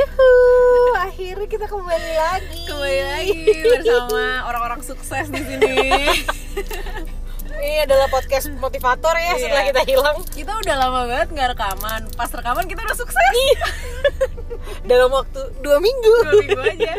Yuhu, 0.00 0.32
akhirnya 0.96 1.44
kita 1.44 1.66
kembali 1.68 2.12
lagi. 2.16 2.64
Kembali 2.64 3.00
lagi 3.04 3.36
bersama 3.60 4.48
orang-orang 4.48 4.80
sukses 4.80 5.28
di 5.28 5.42
sini. 5.44 5.76
Ini 7.60 7.84
adalah 7.84 8.08
podcast 8.08 8.48
motivator 8.56 9.12
ya 9.12 9.36
Iya. 9.36 9.44
setelah 9.44 9.64
kita 9.68 9.82
hilang 9.84 10.16
Kita 10.24 10.52
udah 10.56 10.74
lama 10.80 11.00
banget 11.04 11.28
nggak 11.36 11.48
rekaman. 11.52 12.02
Pas 12.16 12.32
rekaman 12.32 12.64
kita 12.64 12.80
udah 12.80 12.96
sukses. 12.96 13.34
dalam 14.88 15.12
waktu 15.12 15.40
dua 15.60 15.76
minggu. 15.76 16.14
Dua 16.24 16.34
minggu 16.40 16.60
aja. 16.64 16.94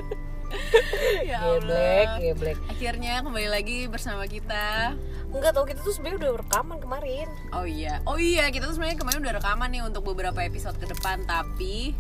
ya 1.26 1.38
Allah. 1.42 2.22
geblek. 2.22 2.62
Akhirnya 2.70 3.26
kembali 3.26 3.50
lagi 3.50 3.90
bersama 3.90 4.30
kita. 4.30 4.94
Enggak 5.34 5.58
tahu 5.58 5.66
kita 5.66 5.82
tuh 5.82 5.98
sebenarnya 5.98 6.22
udah 6.22 6.32
rekaman 6.46 6.78
kemarin. 6.78 7.26
Oh 7.50 7.66
iya, 7.66 7.98
oh 8.06 8.22
iya 8.22 8.52
kita 8.54 8.70
tuh 8.70 8.78
sebenarnya 8.78 9.02
kemarin 9.02 9.26
udah 9.26 9.34
rekaman 9.42 9.70
nih 9.74 9.82
untuk 9.82 10.06
beberapa 10.06 10.38
episode 10.46 10.78
ke 10.78 10.86
depan, 10.86 11.24
tapi 11.26 11.96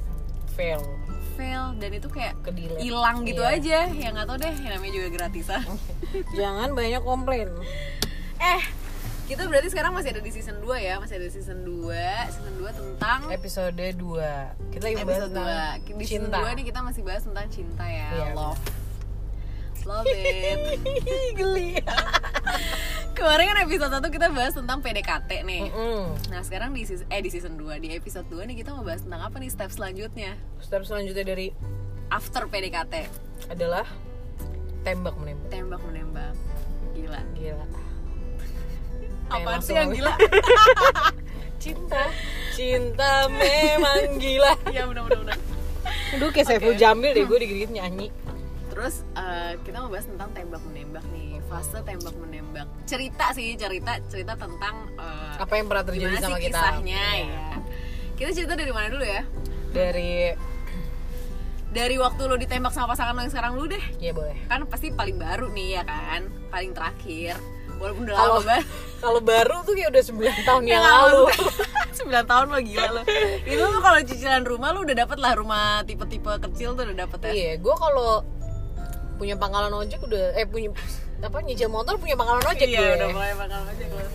Fail. 0.61 0.81
fail 1.31 1.73
dan 1.75 1.89
itu 1.89 2.05
kayak 2.05 2.37
hilang 2.77 3.23
gitu 3.23 3.41
Iya. 3.41 3.55
aja. 3.55 3.79
Ya 3.89 4.07
nggak 4.09 4.25
tahu 4.25 4.37
deh, 4.37 4.53
yang 4.59 4.71
namanya 4.71 4.93
juga 4.93 5.09
gratisan. 5.11 5.63
Jangan 6.37 6.69
banyak 6.71 7.01
komplain. 7.01 7.49
eh, 8.37 8.61
kita 9.25 9.47
berarti 9.47 9.67
sekarang 9.67 9.89
masih 9.91 10.11
ada 10.11 10.19
di 10.19 10.29
season 10.29 10.59
2 10.59 10.77
ya, 10.77 10.97
masih 10.97 11.17
ada 11.17 11.25
di 11.25 11.33
season 11.33 11.63
2, 11.63 11.97
season 12.27 12.53
2 12.57 12.67
tentang 12.71 13.19
Episode 13.27 13.85
2 13.95 14.69
Kita 14.69 14.83
lagi 14.83 14.95
bahas 14.99 15.07
episode 15.23 15.29
tentang 15.29 15.49
2 15.87 15.97
di 15.97 16.03
season 16.03 16.25
cinta. 16.27 16.37
2 16.43 16.53
nih 16.53 16.65
kita 16.67 16.79
masih 16.83 17.01
bahas 17.01 17.23
tentang 17.23 17.47
cinta 17.47 17.85
ya 17.85 18.09
Iya. 18.11 18.33
love 18.35 18.61
love 19.81 20.05
it 20.05 20.61
Geli. 21.39 21.73
kemarin 23.21 23.45
kan 23.47 23.59
episode 23.61 23.93
1 23.93 24.01
kita 24.09 24.27
bahas 24.33 24.53
tentang 24.57 24.81
PDKT 24.81 25.29
nih 25.45 25.61
Mm-mm. 25.69 26.03
nah 26.33 26.41
sekarang 26.41 26.73
di 26.73 26.81
season, 26.83 27.05
eh 27.07 27.21
di 27.21 27.29
season 27.29 27.53
2 27.53 27.77
di 27.77 27.93
episode 27.93 28.25
2 28.25 28.49
nih 28.49 28.65
kita 28.65 28.73
mau 28.73 28.81
bahas 28.81 29.05
tentang 29.05 29.21
apa 29.21 29.37
nih 29.37 29.53
step 29.53 29.69
selanjutnya 29.69 30.33
Step 30.57 30.81
selanjutnya 30.83 31.21
dari 31.21 31.53
after 32.09 32.49
PDKT 32.49 32.93
adalah 33.49 33.85
tembak 34.81 35.13
menembak. 35.21 35.49
tembak 35.53 35.81
menembak 35.85 36.33
gila 36.97 37.21
Gila. 37.37 37.65
langsung 39.45 39.61
sih 39.63 39.73
yang 39.77 39.93
gila 39.93 40.13
Cinta. 41.61 42.09
Cinta 42.57 43.29
memang 43.29 44.17
gila. 44.17 44.57
ya 44.75 44.89
bener 44.89 45.05
bener 45.05 45.37
Aduh 46.17 46.33
kayak 46.33 46.49
Saiful 46.49 46.73
Jamil 46.73 47.13
deh 47.13 47.29
gue 47.29 47.37
digigit 47.37 47.69
nyanyi. 47.69 48.09
Terus 48.73 49.05
eh, 49.13 49.61
kita 49.61 49.85
mau 49.85 49.93
bahas 49.93 50.09
tentang 50.09 50.33
tembak 50.33 50.57
menembak 50.65 51.05
nih, 51.13 51.30
fase 51.51 51.77
tembak 51.81 52.15
menembak. 52.15 52.67
Cerita 52.85 53.29
sih, 53.31 53.53
cerita 53.53 53.99
cerita 54.07 54.33
tentang 54.33 54.87
eh, 54.93 55.35
Apa 55.37 55.53
yang 55.53 55.67
pernah 55.67 55.83
terjadi 55.83 56.15
sama 56.17 56.37
sih 56.37 56.47
kita? 56.47 56.55
kisahnya 56.55 57.03
Iya. 57.13 57.27
ya. 57.27 57.47
Kita 58.15 58.29
cerita 58.31 58.53
dari 58.53 58.71
mana 58.71 58.87
dulu 58.87 59.03
ya? 59.03 59.21
Dari 59.69 60.31
Dari 61.69 61.95
waktu 61.95 62.21
lo 62.21 62.35
ditembak 62.35 62.69
sama 62.69 62.91
pasangan 62.91 63.13
lo 63.13 63.21
yang 63.21 63.31
sekarang 63.31 63.51
dulu 63.53 63.67
deh. 63.69 63.83
ya 63.97 64.11
boleh. 64.11 64.35
Kan 64.45 64.63
pasti 64.65 64.91
paling 64.91 65.15
baru 65.15 65.47
nih 65.47 65.67
ya 65.73 65.83
kan, 65.83 66.21
paling 66.47 66.71
terakhir. 66.71 67.39
Walaupun 67.77 68.03
udah 68.05 68.13
Kalau 68.13 68.37
lama 68.37 68.45
banget. 68.45 68.65
kalau 68.99 69.19
baru 69.19 69.55
tuh 69.61 69.73
kayak 69.73 69.89
udah 69.89 70.03
9 70.03 70.19
tahun 70.43 70.63
yang 70.65 70.77
Ya, 70.77 70.91
lalu. 71.01 71.23
9 71.95 72.11
tahun 72.29 72.45
lo 72.47 72.59
gila 72.61 72.89
lo. 72.91 73.01
Itu 73.41 73.63
tuh 73.65 73.81
kalau 73.81 73.99
cicilan 74.01 74.43
rumah 74.43 74.69
lo 74.69 74.83
udah 74.83 74.95
dapet 74.97 75.17
lah 75.17 75.31
rumah 75.33 75.63
tipe-tipe 75.81 76.27
kecil 76.41 76.75
tuh 76.75 76.83
udah 76.83 76.97
dapet 76.99 77.19
ya. 77.23 77.31
Iya, 77.31 77.51
gue 77.57 77.75
kalau 77.75 78.21
punya 79.15 79.33
pangkalan 79.35 79.71
ojek 79.71 79.97
udah 80.01 80.35
eh 80.35 80.45
punya 80.45 80.75
apa 81.21 81.37
nyicil 81.39 81.67
motor 81.67 81.95
punya 81.95 82.15
pangkalan 82.15 82.41
ojek 82.43 82.65
Iya, 82.65 82.79
gue. 82.79 82.91
udah 82.97 83.09
mulai 83.09 83.31
bakal 83.33 83.61
aja 83.63 83.85
gue. 83.85 84.05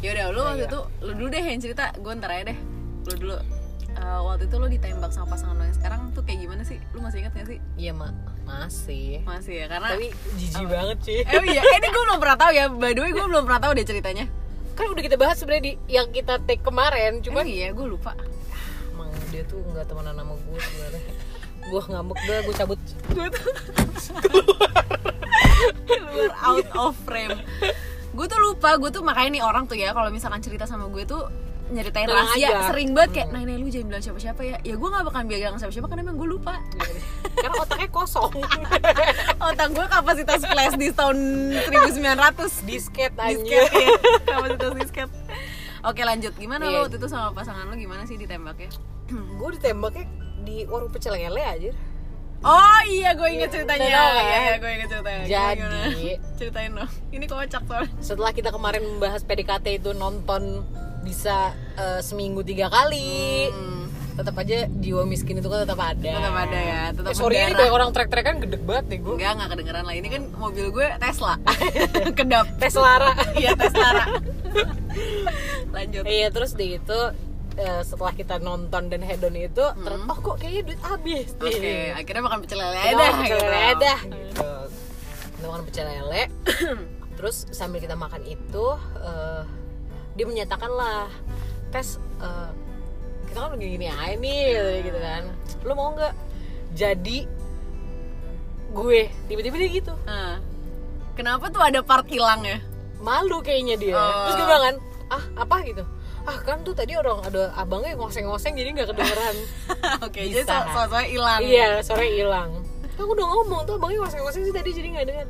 Ya 0.00 0.08
udah, 0.10 0.24
lu 0.28 0.40
waktu 0.42 0.58
Iya. 0.58 0.68
itu 0.68 0.78
lu 1.00 1.12
dulu 1.14 1.28
deh 1.28 1.42
yang 1.42 1.60
cerita, 1.60 1.84
gue 1.92 2.12
ntar 2.14 2.30
aja 2.30 2.44
deh. 2.46 2.58
Lu 3.02 3.14
dulu. 3.18 3.36
Eh, 3.90 4.20
waktu 4.22 4.42
itu 4.46 4.56
lu 4.56 4.66
ditembak 4.66 5.10
sama 5.10 5.26
pasangan 5.30 5.54
lo 5.54 5.62
yang 5.62 5.74
sekarang 5.74 6.00
tuh 6.10 6.22
kayak 6.22 6.38
gimana 6.40 6.62
sih? 6.62 6.78
Lu 6.90 7.00
masih 7.00 7.20
inget 7.20 7.32
gak 7.34 7.46
sih? 7.46 7.58
Iya, 7.76 7.92
Mak. 7.92 8.12
Masih. 8.42 9.20
Masih 9.22 9.54
ya, 9.56 9.66
karena 9.66 9.88
Tapi 9.92 10.06
jijik 10.36 10.66
banget 10.66 10.98
sih. 11.02 11.18
Eh 11.20 11.42
iya, 11.44 11.60
eh, 11.60 11.76
ini 11.76 11.88
gue 11.88 12.02
belum 12.02 12.18
pernah 12.18 12.38
tahu 12.38 12.50
ya. 12.50 12.64
By 12.68 12.92
the 12.92 13.00
way, 13.00 13.10
gue 13.10 13.24
belum 13.24 13.44
pernah 13.44 13.60
tahu 13.60 13.72
deh 13.74 13.84
ceritanya. 13.84 14.24
Kan 14.72 14.86
udah 14.88 15.02
kita 15.02 15.16
bahas 15.16 15.36
sebenarnya 15.36 15.64
di 15.64 15.72
yang 15.86 16.08
kita 16.08 16.40
take 16.40 16.60
kemarin, 16.60 17.20
Cuman 17.20 17.42
cuman 17.42 17.44
iya, 17.46 17.68
gue 17.70 17.84
lupa. 17.84 18.14
emang 18.90 19.10
dia 19.28 19.42
tuh 19.44 19.60
nggak 19.66 19.84
temenan 19.84 20.14
sama 20.14 20.34
gue 20.34 20.58
sebenarnya. 20.58 21.02
gue 21.60 21.80
ngambek 21.86 22.18
gue, 22.18 22.36
gue 22.40 22.54
cabut. 22.56 22.80
Gue 23.10 23.26
tuh 23.28 23.52
keluar 24.22 25.09
out 26.40 26.68
of 26.74 26.92
frame. 27.00 27.36
Gue 28.10 28.26
tuh 28.26 28.38
lupa, 28.38 28.74
gue 28.74 28.90
tuh 28.90 29.00
makanya 29.00 29.30
nih 29.32 29.42
orang 29.42 29.64
tuh 29.64 29.74
ya 29.74 29.90
kalau 29.90 30.08
misalkan 30.08 30.40
cerita 30.40 30.64
sama 30.64 30.86
gue 30.86 31.04
tuh 31.04 31.30
nyeritain 31.70 32.02
Tenang 32.02 32.26
rahasia 32.26 32.48
aja. 32.50 32.66
sering 32.66 32.90
banget 32.90 33.10
kayak 33.14 33.28
nah 33.30 33.40
ini 33.40 33.54
lu 33.54 33.70
jangan 33.70 33.86
bilang 33.88 34.02
siapa-siapa 34.02 34.42
ya 34.42 34.56
ya 34.60 34.74
gue 34.74 34.88
gak 34.90 35.06
bakal 35.06 35.22
bilang 35.22 35.54
siapa-siapa 35.54 35.86
karena 35.86 36.02
emang 36.02 36.18
gue 36.18 36.28
lupa 36.28 36.58
Karena 37.32 37.54
otaknya 37.56 37.86
kosong. 37.88 38.32
otak 39.46 39.68
gue 39.70 39.86
kapasitas 39.86 40.42
flash 40.42 40.74
di 40.74 40.90
tahun 40.90 41.16
1900 41.62 42.66
Disket 42.66 43.14
disket 43.14 43.14
aja. 43.14 43.38
ya 43.54 43.62
kapasitas 44.26 44.72
disket 44.74 45.08
oke 45.80 46.00
lanjut 46.02 46.34
gimana 46.34 46.66
Iya. 46.66 46.74
lo 46.74 46.78
waktu 46.82 46.98
itu 46.98 47.06
sama 47.06 47.30
pasangan 47.30 47.70
lo 47.70 47.78
gimana 47.78 48.02
sih 48.02 48.18
ditembaknya 48.18 48.66
gue 49.06 49.48
ditembaknya 49.54 50.10
di 50.40 50.66
warung 50.66 50.90
pecel 50.90 51.14
lele 51.14 51.38
aja. 51.38 51.70
Oh 52.40 52.80
iya 52.88 53.10
gue 53.12 53.28
inget 53.30 53.50
ceritanya. 53.52 53.84
tahu 53.84 54.10
kan? 54.10 54.24
iya 54.24 54.38
iya 54.40 54.54
gue 54.56 54.70
inget 54.70 54.88
ceritanya. 54.88 55.24
Jadi- 55.24 55.58
gimana? 55.60 55.78
ceritain 56.38 56.70
dong. 56.72 56.90
Ini 57.12 57.24
kocak 57.28 57.62
soalnya 57.68 57.92
Setelah 58.00 58.32
kita 58.32 58.50
kemarin 58.50 58.82
membahas 58.82 59.20
PDKT 59.24 59.66
itu 59.84 59.90
nonton 59.92 60.64
bisa 61.04 61.52
eh, 61.76 62.00
seminggu 62.00 62.40
tiga 62.44 62.72
kali. 62.72 63.48
Hmm, 63.52 63.88
tetap 64.16 64.36
aja 64.36 64.68
jiwa 64.68 65.02
miskin 65.08 65.40
itu 65.40 65.48
kan 65.48 65.64
tetap 65.64 65.80
ada. 65.80 66.12
Tetap 66.16 66.36
ada 66.36 66.58
ya, 66.60 66.82
tetap 66.92 67.12
eh, 67.12 67.16
sorry 67.16 67.36
ini 67.40 67.52
banyak 67.56 67.72
orang 67.72 67.90
trek-trekan 67.92 68.34
gede 68.40 68.58
banget 68.60 68.84
nih 68.92 68.98
gue 69.00 69.14
enggak 69.16 69.32
enggak 69.36 69.48
kedengeran 69.56 69.84
lah. 69.84 69.94
Ini 69.96 70.08
kan 70.08 70.22
mobil 70.36 70.66
gue 70.72 70.86
Tesla. 71.00 71.34
Kedap. 72.18 72.46
Tesla 72.56 73.16
iya 73.36 73.52
Tesla 73.56 73.88
lanjut. 75.76 76.02
Iya 76.04 76.28
terus 76.34 76.52
di 76.58 76.76
itu 76.76 77.00
eh, 77.60 77.82
setelah 77.82 78.12
kita 78.12 78.40
nonton 78.40 78.88
dan 78.88 79.00
hedon 79.00 79.36
itu 79.36 79.60
terus 79.60 80.00
oh 80.02 80.18
kok 80.18 80.36
kayaknya 80.38 80.62
duit 80.64 80.80
habis 80.80 81.28
Hmm. 81.30 81.44
oke 81.44 81.58
nih. 81.58 81.92
akhirnya 81.92 82.22
makan 82.24 82.38
pecel 82.40 82.58
lele 82.58 82.80
Kita 82.80 82.96
makan 82.96 83.14
pecel 83.20 83.36
gitu. 83.36 83.46
lele 83.46 83.72
dah. 83.76 84.00
Gitu. 84.00 84.50
kita 85.30 85.46
makan 85.46 85.62
pecel 85.64 85.86
lele. 85.86 86.22
Terus 87.20 87.36
sambil 87.50 87.78
kita 87.78 87.94
makan 87.94 88.22
itu 88.24 88.66
eh, 88.98 89.42
dia 90.10 90.24
menyatakan 90.24 90.70
lah 90.70 91.06
tes 91.68 91.88
eh, 92.18 92.50
kita 93.28 93.38
kan 93.38 93.50
begini 93.52 93.70
gini 93.76 93.86
aja 93.86 94.16
nih 94.16 94.42
katanya 94.50 94.80
gitu 94.82 94.98
kan. 94.98 95.22
Lo 95.62 95.72
mau 95.74 95.92
nggak? 95.92 96.14
Jadi 96.72 97.18
gue 98.70 99.00
tiba-tiba 99.26 99.56
dia 99.58 99.70
gitu. 99.72 99.92
Nah, 100.02 100.38
kenapa 101.12 101.50
tuh 101.50 101.58
ada 101.58 101.82
part 101.82 102.06
hilangnya 102.06 102.62
malu 102.98 103.40
kayaknya 103.40 103.76
dia. 103.76 103.96
Oh. 103.96 104.28
terus 104.28 104.34
gue 104.36 104.46
bilang 104.46 104.64
kan 104.64 104.76
ah 105.10 105.24
apa? 105.38 105.56
gitu 105.64 105.82
ah 106.30 106.38
kan 106.40 106.62
tuh 106.62 106.72
tadi 106.72 106.94
orang 106.94 107.18
ada 107.22 107.50
abangnya 107.52 107.96
ngoseng-ngoseng 107.96 108.54
jadi 108.54 108.70
nggak 108.70 108.88
kedengeran 108.88 109.36
Oke, 110.06 110.20
jadi 110.24 110.46
Bisa. 110.46 110.62
so 110.64 110.78
soalnya 110.80 111.02
hilang. 111.04 111.40
iya 111.42 111.68
sore 111.80 112.06
hilang 112.08 112.50
aku 112.94 113.10
udah 113.10 113.26
ngomong 113.28 113.60
tuh 113.64 113.74
abangnya 113.74 113.98
ngoseng-ngoseng 114.00 114.42
sih 114.42 114.52
tadi 114.52 114.70
jadi 114.70 114.88
nggak 114.92 115.06
dengar 115.06 115.26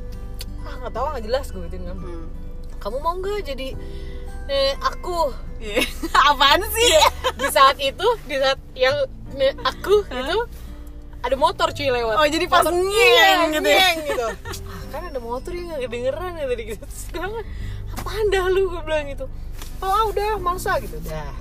ah 0.60 0.74
nggak 0.78 0.92
tahu 0.92 1.04
nggak 1.08 1.24
jelas 1.24 1.46
gue 1.48 1.62
gituin 1.64 1.84
kan 1.84 1.96
Hmm. 1.96 2.26
kamu 2.78 2.96
mau 2.98 3.14
nggak 3.16 3.40
jadi 3.46 3.68
eh, 4.46 4.72
aku 4.78 5.32
Iya. 5.58 5.84
Apaan 6.28 6.60
sih? 6.66 6.90
di 7.34 7.46
saat 7.48 7.76
itu 7.78 8.06
di 8.24 8.36
saat 8.36 8.56
yang 8.74 8.96
eh, 9.34 9.52
aku 9.58 10.04
itu 10.04 10.38
ada 11.20 11.36
motor 11.36 11.68
cuy 11.70 11.84
lewat 11.86 12.14
Oh, 12.14 12.24
jadi 12.26 12.44
pas 12.44 12.64
ngeng 12.64 12.88
gitu 13.52 13.68
ya? 13.68 13.88
ngeng 13.92 13.98
gitu 14.06 14.26
ah, 14.66 14.82
kan 14.90 15.02
ada 15.06 15.20
motor 15.20 15.52
yang 15.52 15.68
nggak 15.70 15.80
kedengeran 15.84 16.32
ya 16.34 16.46
tadi 16.46 16.62
gitu 16.66 16.84
bilang, 17.10 17.32
apaan 17.90 18.24
dah 18.26 18.44
lu 18.48 18.68
gue 18.68 18.82
bilang 18.82 19.04
gitu 19.06 19.26
oh 19.80 19.88
ah, 19.88 20.04
udah 20.08 20.38
masa 20.38 20.78
gitu. 20.78 21.00
Dah. 21.02 21.34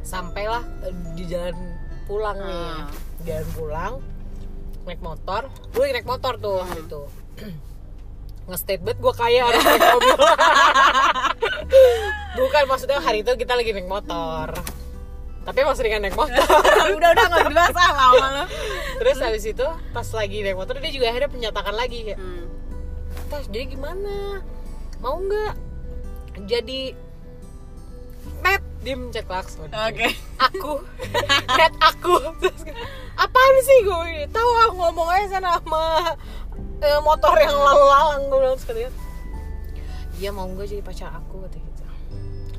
Sampailah 0.00 0.62
eh, 0.84 0.94
di 1.14 1.24
jalan 1.26 1.56
pulang 2.06 2.38
nih. 2.38 2.54
Ah. 2.54 2.86
jalan 3.24 3.48
pulang 3.52 3.94
naik 4.86 5.02
motor. 5.02 5.50
Gue 5.74 5.90
naik 5.90 6.06
motor 6.06 6.38
tuh 6.38 6.62
Hmm. 6.62 6.78
itu. 6.78 7.02
Nge-state 8.46 8.78
banget 8.78 8.98
gue 9.02 9.12
kaya 9.12 9.40
harus 9.42 9.58
naik 9.58 9.82
mobil. 9.90 10.16
Bukan 12.38 12.62
maksudnya 12.70 13.02
hari 13.02 13.26
itu 13.26 13.34
kita 13.34 13.58
lagi 13.58 13.74
naik 13.74 13.90
motor. 13.90 14.54
Tapi 15.42 15.58
emang 15.58 15.74
seringan 15.74 16.06
naik 16.06 16.14
motor. 16.14 16.38
Udah 16.98 17.10
udah 17.10 17.24
nggak 17.26 17.44
dibahas 17.50 17.74
ah 17.74 17.92
lama 17.92 18.46
terus 18.96 19.20
habis 19.20 19.44
itu 19.44 19.66
pas 19.92 20.08
lagi 20.08 20.40
naik 20.40 20.56
motor 20.56 20.80
dia 20.80 20.88
juga 20.88 21.12
akhirnya 21.12 21.28
menyatakan 21.28 21.76
lagi 21.76 22.10
ya 22.10 22.16
Hmm. 22.16 22.48
tes 23.28 23.44
jadi 23.50 23.68
gimana? 23.68 24.40
Mau 25.02 25.20
nggak? 25.20 25.52
Jadi 26.48 26.94
dia 28.86 28.94
mencet 28.94 29.26
klakson 29.26 29.66
Oke. 29.66 30.14
aku 30.38 30.78
net 31.58 31.74
aku 31.82 32.22
terus 32.38 32.62
apaan 33.18 33.56
sih 33.66 33.78
gue 33.82 34.30
tahu 34.30 34.50
aku 34.70 34.74
ngomong 34.78 35.08
aja 35.10 35.26
sana 35.36 35.58
sama 35.58 36.14
eh, 36.78 37.00
motor 37.02 37.34
yang 37.34 37.50
lalu 37.50 37.82
lalang 37.82 38.22
gue 38.30 38.38
bilang 38.38 38.54
sekalian 38.54 38.92
iya 40.16 40.30
mau 40.30 40.46
nggak 40.46 40.70
jadi 40.70 40.82
pacar 40.86 41.10
aku 41.10 41.42
kata 41.42 41.58
gitu 41.58 41.82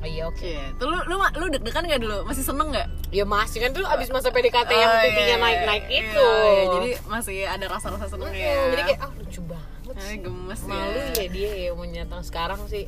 iya 0.04 0.24
oke 0.28 0.40
Iya. 0.44 0.72
Tuh 0.78 0.88
lu 0.88 1.00
lu 1.10 1.16
lu 1.18 1.46
deg-degan 1.50 1.84
gak 1.84 2.00
dulu? 2.00 2.22
Masih 2.24 2.46
seneng 2.46 2.70
gak? 2.70 2.88
ya 3.08 3.24
masih 3.24 3.60
kan 3.64 3.72
tuh 3.72 3.84
abis 3.88 4.12
masa 4.12 4.30
PDKT 4.30 4.68
yang 4.70 4.92
Oh, 4.94 5.00
titiknya 5.00 5.36
iya, 5.36 5.42
naik 5.42 5.60
naik 5.64 5.84
iya, 5.88 6.00
itu 6.06 6.28
iya. 6.28 6.64
Jadi 6.70 6.90
masih 7.08 7.38
ada 7.48 7.66
rasa-rasa 7.66 8.06
seneng 8.06 8.30
ya. 8.30 8.52
Hmm, 8.52 8.68
jadi 8.76 8.82
kayak 8.84 9.00
ah 9.00 9.12
lucu 9.16 9.42
banget 9.48 9.96
Ay, 9.98 10.04
sih 10.04 10.18
gemes 10.22 10.62
malu 10.68 11.00
ya. 11.02 11.08
ya 11.16 11.28
dia 11.28 11.52
ya 11.58 11.70
mau 11.72 11.88
nyatang 11.88 12.22
sekarang 12.22 12.60
sih 12.68 12.84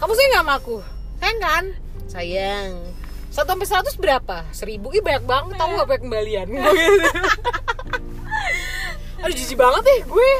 kamu 0.00 0.12
sayang 0.12 0.32
gak 0.32 0.42
sama 0.42 0.54
aku 0.56 0.76
sayang 1.20 1.38
kan 1.38 1.64
sayang 2.08 2.70
satu 3.30 3.54
sampai 3.54 3.66
seratus 3.68 3.94
berapa 3.94 4.42
seribu 4.50 4.90
ih 4.90 4.98
banyak 4.98 5.22
banget 5.22 5.54
tahu 5.54 5.78
gak 5.78 5.86
pakai 5.86 6.00
kembalian 6.02 6.46
Gua 6.50 6.72
gitu. 6.72 7.10
aduh 9.22 9.34
jijik 9.36 9.54
banget 9.54 9.82
deh 9.84 10.00
gue 10.02 10.32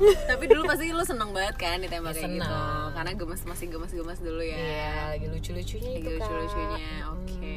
Tapi 0.00 0.48
dulu 0.48 0.64
pasti 0.64 0.96
lu 0.96 1.04
seneng 1.04 1.28
banget 1.36 1.60
kan 1.60 1.76
ditembak 1.76 2.16
Ya, 2.16 2.24
kayak 2.24 2.40
gitu. 2.40 2.56
Karena 2.96 3.12
gemes 3.12 3.42
masih 3.44 3.66
gemes-gemes 3.68 4.16
dulu 4.24 4.40
ya. 4.40 4.56
Iya, 4.56 4.92
lagi 5.12 5.26
lucu-lucunya 5.28 5.90
Lagi 5.92 6.00
itu 6.00 6.08
Kak. 6.08 6.24
lucu-lucunya. 6.24 6.80
Oke. 7.12 7.52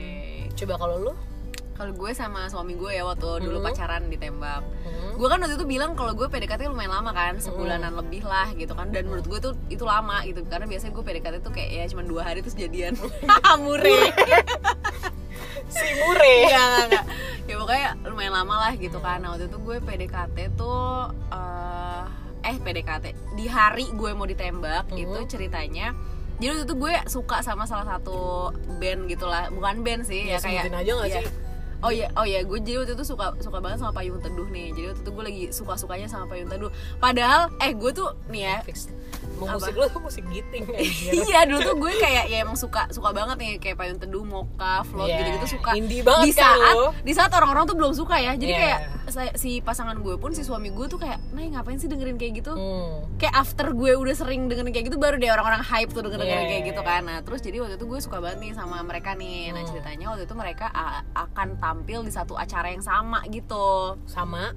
Coba 0.52 0.74
kalau 0.76 0.96
lu? 1.00 1.14
Kalau 1.74 1.92
gue 1.92 2.12
sama 2.12 2.46
suami 2.48 2.74
gue 2.74 2.92
ya 2.92 3.02
waktu 3.02 3.26
dulu 3.42 3.58
Hmm. 3.58 3.68
pacaran 3.68 4.06
ditembak. 4.08 4.62
Hmm. 4.62 5.12
Gue 5.14 5.28
kan 5.28 5.38
waktu 5.38 5.56
itu 5.56 5.66
bilang 5.66 5.94
kalau 5.94 6.14
gue 6.14 6.26
PDKT 6.26 6.66
lumayan 6.66 6.94
lama 6.94 7.12
kan, 7.12 7.38
sebulanan 7.38 7.94
lebih 7.96 8.22
lah 8.24 8.54
gitu 8.54 8.72
kan. 8.72 8.90
Dan 8.90 9.06
menurut 9.06 9.26
gue 9.26 9.40
tuh 9.42 9.54
itu 9.68 9.82
lama 9.82 10.22
gitu. 10.24 10.42
Karena 10.44 10.66
biasanya 10.66 10.92
gue 10.92 11.04
PDKT 11.04 11.36
tuh 11.40 11.50
kayak 11.50 11.70
ya 11.72 11.84
cuma 11.88 12.04
dua 12.04 12.22
hari 12.24 12.40
terus 12.40 12.54
jadian. 12.54 12.94
Mure. 13.62 13.90
Si 15.66 15.88
Mure. 15.98 16.34
Enggak, 16.44 16.54
enggak, 16.54 16.84
enggak. 16.86 17.06
Ya 17.44 17.56
pokoknya 17.58 17.90
lumayan 18.06 18.34
lama 18.34 18.56
lah 18.60 18.74
gitu 18.76 18.98
kan. 19.00 19.18
Nah, 19.20 19.34
waktu 19.34 19.48
itu 19.48 19.58
gue 19.60 19.78
PDKT 19.80 20.38
tuh 20.54 21.10
eh, 21.30 22.04
eh 22.44 22.58
PDKT 22.58 23.06
di 23.34 23.46
hari 23.48 23.90
gue 23.90 24.12
mau 24.12 24.24
ditembak 24.24 24.88
Mhm. 24.88 25.00
itu 25.00 25.20
ceritanya 25.30 25.96
jadi 26.36 26.50
waktu 26.52 26.66
itu 26.66 26.76
gue 26.76 26.94
suka 27.08 27.40
sama 27.40 27.64
salah 27.64 27.88
satu 27.88 28.52
band 28.76 29.08
gitulah 29.08 29.48
bukan 29.50 29.80
band 29.80 30.04
sih 30.04 30.28
ya, 30.28 30.36
Ya, 30.36 30.40
kayak 30.42 30.68
aja 30.68 30.92
nggak 30.92 31.08
iya. 31.08 31.22
sih? 31.22 31.26
Oh 31.84 31.92
iya, 31.92 32.08
oh 32.16 32.24
iya, 32.24 32.48
gue 32.48 32.64
jadi 32.64 32.80
waktu 32.80 32.96
itu 32.96 33.04
suka 33.04 33.36
suka 33.44 33.60
banget 33.60 33.84
sama 33.84 33.92
Payung 33.92 34.24
Teduh 34.24 34.48
nih. 34.48 34.72
Jadi 34.72 34.86
waktu 34.88 35.02
itu 35.04 35.12
gue 35.12 35.24
lagi 35.28 35.44
suka 35.52 35.76
sukanya 35.76 36.08
sama 36.08 36.32
Payung 36.32 36.48
Teduh. 36.48 36.72
Padahal, 36.96 37.52
eh 37.60 37.76
gue 37.76 37.92
tuh 37.92 38.16
nih 38.32 38.48
ya. 38.48 38.58
Mau 39.34 39.50
musik 39.50 39.74
lu 39.74 39.86
tuh 39.88 40.00
musik 40.00 40.24
giting 40.28 40.64
iya 41.26 41.44
dulu 41.44 41.60
tuh 41.60 41.76
gue 41.78 41.92
kayak 41.96 42.24
ya 42.26 42.38
emang 42.40 42.54
suka 42.54 42.88
suka 42.88 43.10
banget 43.10 43.36
nih 43.36 43.52
kayak 43.58 43.76
payung 43.76 43.98
teduh 43.98 44.22
mocha 44.22 44.82
float 44.84 45.06
Iya, 45.06 45.18
gitu-gitu 45.20 45.48
suka 45.54 45.70
indie 45.74 46.00
banget 46.00 46.26
di 46.26 46.32
kan 46.32 46.44
saat 46.48 46.74
lo. 46.74 46.88
di 46.96 47.12
saat 47.12 47.32
orang-orang 47.32 47.64
tuh 47.66 47.76
belum 47.76 47.92
suka 47.92 48.16
ya 48.16 48.34
jadi 48.34 48.50
Iya. 48.50 48.60
kayak 48.60 48.80
saya- 49.06 49.36
si 49.36 49.60
pasangan 49.60 49.98
gue 49.98 50.16
pun 50.16 50.32
si 50.32 50.42
suami 50.42 50.70
gue 50.70 50.86
tuh 50.86 50.96
kayak 50.96 51.20
nah 51.30 51.44
ngapain 51.44 51.76
sih 51.76 51.86
dengerin 51.86 52.16
kayak 52.16 52.40
gitu 52.40 52.54
Hmm. 52.54 53.04
kayak 53.16 53.34
after 53.34 53.68
gue 53.70 53.92
udah 53.94 54.14
sering 54.14 54.46
dengerin 54.46 54.70
kayak 54.70 54.86
gitu 54.88 54.98
baru 54.98 55.16
deh 55.16 55.28
orang-orang 55.28 55.60
hype 55.62 55.90
tuh 55.90 56.02
dengerin 56.02 56.24
Iya. 56.24 56.48
kayak 56.48 56.64
gitu 56.66 56.82
kan 56.82 57.02
nah 57.04 57.20
terus 57.20 57.40
jadi 57.40 57.58
waktu 57.60 57.76
itu 57.76 57.86
gue 57.86 58.00
suka 58.00 58.18
banget 58.18 58.40
nih 58.40 58.52
sama 58.54 58.80
mereka 58.82 59.12
nih 59.14 59.50
nah 59.50 59.60
Hmm. 59.60 59.70
ceritanya 59.70 60.06
waktu 60.10 60.24
itu 60.24 60.34
mereka 60.34 60.68
akan 61.14 61.58
tampil 61.58 62.00
di 62.02 62.10
satu 62.10 62.34
acara 62.34 62.70
yang 62.70 62.82
sama 62.82 63.22
gitu 63.28 63.98
Sama. 64.06 64.56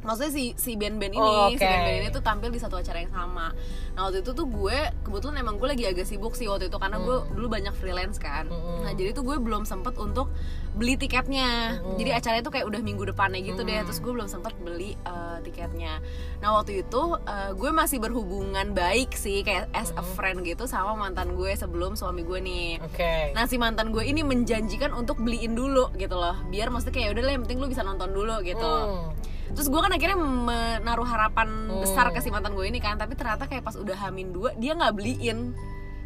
Maksudnya 0.00 0.30
si 0.30 0.44
si 0.54 0.74
band-band 0.74 1.12
ini 1.12 1.20
Oh, 1.20 1.48
si 1.48 1.54
oke. 1.54 1.62
band-band 1.62 1.96
ini 1.98 2.08
tuh 2.10 2.20
tampil 2.20 2.48
di 2.48 2.56
satu 2.56 2.74
acara 2.74 2.98
yang 2.98 3.10
sama 3.10 3.52
nah 3.90 4.06
waktu 4.06 4.20
itu 4.20 4.32
tuh 4.32 4.46
gue 4.46 4.72
kebetulan 5.02 5.36
emang 5.38 5.56
gue 5.56 5.68
lagi 5.68 5.84
agak 5.84 6.04
sibuk 6.04 6.32
sih 6.32 6.46
waktu 6.46 6.66
itu 6.66 6.76
karena 6.76 6.96
gue 6.98 7.16
Hmm. 7.18 7.32
dulu 7.32 7.46
banyak 7.50 7.74
freelance 7.74 8.16
kan 8.16 8.46
Mm-mm. 8.46 8.80
nah 8.82 8.92
jadi 8.92 9.12
tuh 9.12 9.22
gue 9.22 9.36
belum 9.36 9.62
sempet 9.62 9.94
untuk 9.94 10.32
beli 10.72 10.94
tiketnya 10.94 11.76
Mm-mm. 11.76 11.96
jadi 11.96 12.16
acaranya 12.16 12.40
tuh 12.40 12.50
kayak 12.50 12.64
udah 12.64 12.80
minggu 12.80 13.04
depannya 13.04 13.40
gitu 13.40 13.60
deh 13.60 13.76
Mm. 13.76 13.84
terus 13.84 13.98
gue 13.98 14.08
belum 14.10 14.24
sempet 14.26 14.56
beli 14.56 14.96
uh, 15.02 15.36
tiketnya 15.40 16.00
nah 16.38 16.54
waktu 16.54 16.80
itu 16.80 17.02
uh, 17.18 17.50
gue 17.52 17.70
masih 17.70 17.98
berhubungan 17.98 18.72
baik 18.72 19.12
sih 19.12 19.42
kayak 19.42 19.68
as 19.70 19.90
a 19.90 20.00
Mm. 20.00 20.08
friend 20.10 20.38
gitu 20.44 20.64
sama 20.64 20.96
mantan 20.96 21.34
gue 21.34 21.52
sebelum 21.52 21.92
suami 21.92 22.22
gue 22.22 22.40
nih 22.40 22.68
Oke. 22.80 23.30
Nah 23.30 23.44
si 23.44 23.56
mantan 23.56 23.90
gue 23.90 24.00
ini 24.02 24.22
menjanjikan 24.22 24.90
untuk 24.92 25.18
beliin 25.18 25.52
dulu 25.52 25.92
gitu 25.94 26.14
loh 26.14 26.40
Biar 26.46 26.68
maksudnya 26.68 26.96
kayak 26.96 27.10
udah 27.12 27.22
lah 27.22 27.32
yang 27.32 27.42
penting 27.42 27.58
lu 27.58 27.66
bisa 27.66 27.82
nonton 27.82 28.08
dulu 28.08 28.40
gitu 28.40 28.64
Hmm. 28.64 29.12
Terus 29.50 29.66
gue 29.66 29.78
kan 29.78 29.90
akhirnya 29.90 30.16
menaruh 30.16 31.04
harapan 31.04 31.48
Hmm. 31.66 31.80
besar 31.80 32.06
ke 32.08 32.18
si 32.18 32.28
mantan 32.28 32.52
gue 32.52 32.64
ini 32.64 32.78
kan 32.78 32.94
Tapi 32.94 33.12
ternyata 33.12 33.44
kayak 33.44 33.62
pas 33.62 33.74
udah 33.74 33.96
hamin 34.00 34.30
dua 34.30 34.50
dia 34.54 34.72
nggak 34.72 34.92
beliin 34.92 35.52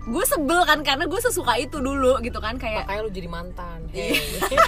Gue 0.04 0.20
sebel 0.22 0.60
kan 0.62 0.80
karena 0.80 1.04
gue 1.04 1.16
sesuka 1.18 1.56
itu 1.56 1.78
dulu 1.78 2.20
gitu 2.20 2.36
kan 2.36 2.54
Kayak 2.54 2.84
Makanya 2.84 3.02
lu 3.02 3.10
jadi 3.10 3.28
mantan. 3.28 3.78
Iya. 3.88 4.12
Hey. 4.12 4.58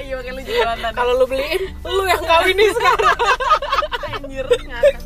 Iya 0.00 0.16
makanya 0.16 0.32
lu 0.32 0.42
jadi 0.42 0.60
mantan 0.64 0.92
Kalau 0.94 1.12
lu 1.14 1.24
beliin, 1.26 1.62
lu 1.82 2.02
yang 2.04 2.22
kawin 2.22 2.54
nih 2.54 2.72
sekarang. 2.72 3.18
Anjir 4.20 4.46
ngakak. 4.46 5.02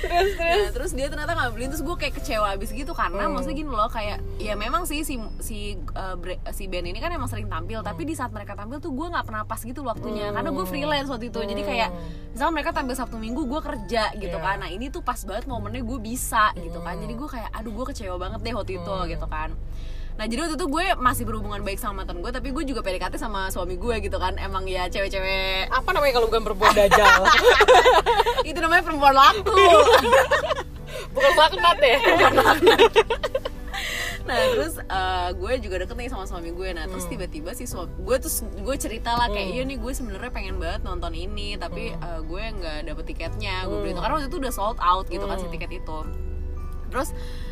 terus 0.00 0.30
terus. 0.32 0.38
Nah, 0.38 0.70
terus 0.72 0.92
dia 0.92 1.06
ternyata 1.06 1.32
nggak 1.32 1.50
beliin 1.50 1.68
terus 1.68 1.82
gue 1.82 1.96
kayak 1.96 2.14
kecewa 2.14 2.46
abis 2.50 2.70
gitu 2.70 2.92
karena 2.92 3.24
Hmm. 3.24 3.32
maksudnya 3.32 3.56
gini 3.56 3.68
loh 3.68 3.88
kayak 3.88 4.18
ya 4.36 4.54
memang 4.54 4.82
sih 4.82 5.02
si 5.02 5.14
si 5.38 5.58
uh, 5.92 6.14
bre- 6.14 6.38
si 6.50 6.66
band 6.66 6.84
ini 6.84 6.98
kan 6.98 7.10
emang 7.10 7.26
sering 7.26 7.46
tampil 7.46 7.80
tapi 7.80 8.02
di 8.02 8.12
saat 8.12 8.30
mereka 8.30 8.52
tampil 8.52 8.78
tuh 8.78 8.90
gue 8.90 9.06
nggak 9.08 9.24
pernah 9.24 9.42
pas 9.42 9.58
gitu 9.58 9.82
waktunya 9.82 10.28
Hmm. 10.28 10.36
karena 10.36 10.50
gue 10.52 10.64
freelance 10.64 11.08
waktu 11.08 11.26
itu 11.28 11.40
jadi 11.40 11.62
kayak 11.62 11.88
misalnya 12.30 12.52
mereka 12.52 12.70
tampil 12.72 12.94
sabtu 12.94 13.16
minggu 13.16 13.42
gue 13.44 13.60
kerja 13.60 14.14
gitu 14.14 14.32
Iya. 14.32 14.44
kan 14.44 14.56
nah 14.58 14.68
ini 14.68 14.88
tuh 14.88 15.00
pas 15.00 15.18
banget 15.20 15.44
momennya 15.44 15.80
gue 15.80 15.98
bisa 15.98 16.50
gitu 16.56 16.78
kan 16.78 16.94
Hmm. 16.94 17.02
jadi 17.02 17.14
gue 17.14 17.28
kayak 17.28 17.50
aduh 17.52 17.72
gue 17.72 17.86
kecewa 17.88 18.16
banget 18.16 18.40
deh 18.40 18.52
waktu 18.52 18.72
itu 18.76 18.92
Hmm. 18.92 19.06
gitu 19.06 19.26
kan 19.26 19.50
Nah 20.12 20.24
jadi 20.24 20.40
waktu 20.40 20.54
itu 20.54 20.66
gue 20.66 20.86
masih 20.96 21.24
berhubungan 21.24 21.60
baik 21.60 21.80
sama 21.80 22.04
mantan 22.04 22.20
gue 22.20 22.28
Tapi 22.28 22.52
gue 22.52 22.64
juga 22.64 22.80
PDKT 22.80 23.16
sama 23.16 23.48
suami 23.48 23.74
gue 23.74 23.94
gitu 24.00 24.16
kan. 24.16 24.36
Emang 24.36 24.64
ya 24.64 24.86
cewek-cewek. 24.86 25.68
Apa 25.68 25.90
namanya 25.90 26.12
kalau 26.14 26.26
bukan 26.28 26.42
perempuan 26.44 26.72
dajal? 26.72 27.22
Itu 28.50 28.58
namanya 28.58 28.82
perempuan 28.82 29.14
laku. 29.14 29.52
Bukan 31.12 31.32
maknat 31.34 31.78
ya? 31.80 31.98
Nah 34.22 34.38
terus 34.54 34.78
eh, 34.78 35.28
gue 35.34 35.52
juga 35.58 35.82
deket 35.82 35.96
nih 35.98 36.08
sama 36.08 36.24
suami 36.24 36.54
gue. 36.54 36.68
Nah 36.70 36.86
terus 36.86 37.10
tiba-tiba 37.10 37.50
si 37.52 37.66
suami 37.66 37.90
Gue 38.00 38.16
terus 38.22 38.40
gue 38.44 38.76
cerita 38.78 39.12
lah 39.12 39.26
kayak 39.26 39.48
Hmm. 39.50 39.56
Iya 39.56 39.62
nih 39.66 39.78
gue 39.80 39.92
sebenarnya 39.92 40.30
pengen 40.30 40.56
banget 40.56 40.86
nonton 40.86 41.10
ini 41.12 41.58
Tapi 41.58 41.90
eh, 41.90 42.20
gue 42.22 42.42
nggak 42.54 42.78
dapet 42.86 43.04
tiketnya. 43.08 43.66
Gue 43.66 43.82
beli 43.82 43.92
itu. 43.92 44.00
Karena 44.00 44.14
waktu 44.16 44.28
itu 44.30 44.38
udah 44.38 44.52
sold 44.52 44.78
out 44.78 45.06
gitu 45.08 45.24
kan 45.24 45.36
si 45.36 45.46
Hmm. 45.48 45.54
tiket 45.54 45.72
itu. 45.74 45.98
Terus 46.88 47.08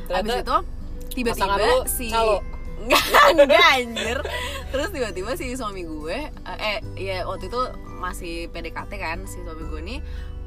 Ternyata 0.06 0.20
abis 0.22 0.34
itu 0.38 0.56
Tiba-tiba 1.10 1.66
si 1.90 2.06
calo. 2.06 2.38
Enggak, 2.80 3.04
enggak 3.36 3.66
anjir. 3.76 4.18
Terus 4.70 4.88
tiba-tiba 4.88 5.30
si 5.34 5.52
suami 5.52 5.82
gue 5.82 6.18
eh, 6.26 6.58
Eh 6.58 6.78
ya 6.96 7.22
waktu 7.22 7.46
itu 7.46 7.60
masih 7.96 8.48
PDKT 8.48 8.92
kan 8.94 9.18
Si 9.24 9.38
suami 9.38 9.62
gue 9.62 9.80
nih 9.82 9.98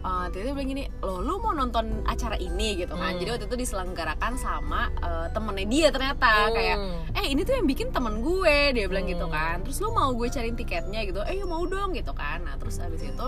eh, 0.02 0.26
tiba-tiba 0.28 0.54
bilang 0.54 0.70
gini 0.70 0.84
Loh 1.00 1.20
lu 1.20 1.38
mau 1.38 1.52
nonton 1.52 1.86
acara 2.04 2.36
ini 2.36 2.76
gitu 2.76 2.94
kan. 2.94 3.14
Hmm. 3.14 3.20
Jadi 3.20 3.30
waktu 3.32 3.46
itu 3.46 3.58
diselenggarakan 3.60 4.34
sama 4.36 4.90
eh, 4.98 5.28
temennya 5.30 5.66
dia 5.66 5.88
ternyata. 5.90 6.32
Hmm. 6.44 6.54
Kayak 6.54 6.78
eh 7.14 7.28
ini 7.28 7.42
tuh 7.42 7.54
yang 7.54 7.68
bikin 7.68 7.88
temen 7.90 8.20
gue 8.20 8.58
Dia 8.72 8.86
bilang 8.88 9.06
gitu 9.06 9.24
Hmm. 9.24 9.32
kan. 9.32 9.56
Terus 9.62 9.78
lu 9.80 9.92
mau 9.92 10.10
gue 10.12 10.28
cariin 10.28 10.54
tiketnya? 10.54 11.02
gitu. 11.04 11.22
Eh 11.24 11.38
ya 11.38 11.46
mau 11.46 11.64
dong 11.64 11.94
gitu 11.94 12.12
kan. 12.12 12.42
Nah 12.42 12.58
terus 12.58 12.78
habis 12.78 13.00
itu 13.00 13.28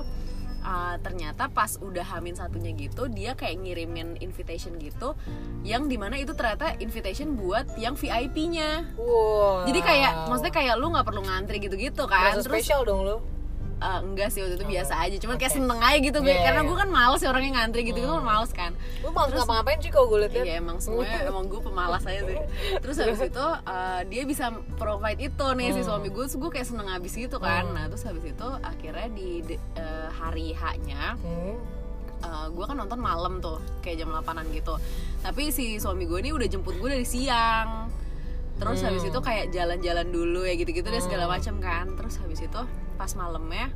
eh, 0.65 0.95
ternyata 1.00 1.45
pas 1.48 1.77
udah 1.77 2.01
hamin 2.03 2.34
satunya 2.34 2.74
gitu 2.74 3.05
dia 3.07 3.31
kayak 3.31 3.62
ngirimin 3.62 4.17
invitation 4.19 4.74
gitu 4.75 5.13
yang 5.62 5.86
di 5.86 5.95
mana 5.95 6.17
itu 6.17 6.34
ternyata 6.34 6.74
invitation 6.77 7.34
buat 7.34 7.77
yang 7.77 7.93
VIP-nya 7.93 8.98
Wow. 8.98 9.69
jadi 9.69 9.79
kayak 9.79 10.12
maksudnya 10.25 10.53
kayak 10.53 10.74
lu 10.75 10.89
nggak 10.89 11.05
perlu 11.05 11.22
ngantri 11.22 11.57
gitu-gitu 11.60 12.03
kan 12.05 12.34
Merasa 12.34 12.41
terus 12.41 12.50
spesial 12.57 12.81
dong 12.81 13.05
lu. 13.05 13.17
Eh, 13.77 14.00
enggak 14.01 14.29
sih 14.29 14.39
waktu 14.39 14.55
itu 14.55 14.65
biasa 14.65 14.94
aja 14.98 15.15
cuman 15.17 15.36
kayak 15.36 15.51
Oke. 15.51 15.60
seneng 15.60 15.79
aja 15.79 15.98
gitu 16.00 16.17
Iya, 16.22 16.39
karena 16.41 16.62
iya. 16.62 16.67
gue 16.67 16.77
kan 16.77 16.89
males 16.89 17.20
ya 17.20 17.27
orangnya 17.27 17.51
ngantri 17.55 17.82
gitu 17.84 17.98
gitu 17.98 18.10
kan 18.10 18.24
males 18.24 18.51
kan 18.51 18.72
Lu 19.00 19.10
mau 19.10 19.25
ngapa-ngapain 19.25 19.77
sih 19.77 19.89
kalau 19.89 20.08
gue 20.08 20.20
liat 20.22 20.34
Iya 20.34 20.58
emang 20.58 20.77
semuanya 20.77 21.20
emang 21.24 21.46
gue 21.46 21.60
pemalas 21.60 22.03
aja 22.03 22.22
sih 22.24 22.39
Terus 22.77 22.96
habis 22.98 23.20
itu 23.22 23.46
eh, 23.67 24.01
dia 24.08 24.24
bisa 24.24 24.46
provide 24.74 25.20
itu 25.22 25.46
nih 25.51 25.70
si 25.72 25.82
Hmm. 25.82 25.88
suami 25.91 26.08
gue 26.08 26.24
Terus 26.24 26.38
gue 26.38 26.50
kayak 26.50 26.67
seneng 26.67 26.88
abis 26.89 27.13
gitu 27.13 27.38
kan 27.38 27.63
Hmm. 27.63 27.74
Nah 27.74 27.84
terus 27.86 28.03
habis 28.03 28.24
itu 28.24 28.48
akhirnya 28.60 29.08
di 29.10 29.29
de- 29.44 29.62
eh, 29.75 30.08
hari 30.10 30.51
H-nya 30.51 31.15
Hmm. 31.17 31.55
gue 32.48 32.65
kan 32.65 32.74
nonton 32.74 32.98
malam 32.98 33.38
tuh 33.38 33.60
kayak 33.79 34.00
jam 34.00 34.10
8an 34.10 34.50
gitu 34.50 34.74
tapi 35.22 35.50
si 35.50 35.77
suami 35.77 36.03
gue 36.03 36.17
ini 36.20 36.32
udah 36.32 36.48
jemput 36.48 36.74
gue 36.74 36.89
dari 36.91 37.05
siang 37.05 37.86
terus 38.55 38.79
Hmm. 38.79 38.88
habis 38.88 39.03
itu 39.03 39.20
kayak 39.20 39.51
jalan-jalan 39.51 40.08
dulu 40.08 40.41
ya 40.41 40.55
gitu-gitu 40.55 40.86
deh 40.86 40.98
segala 41.00 41.27
Hmm. 41.27 41.34
macam 41.36 41.55
kan 41.60 41.86
terus 41.94 42.17
habis 42.17 42.39
itu 42.39 42.62
pas 42.95 43.11
malamnya 43.15 43.69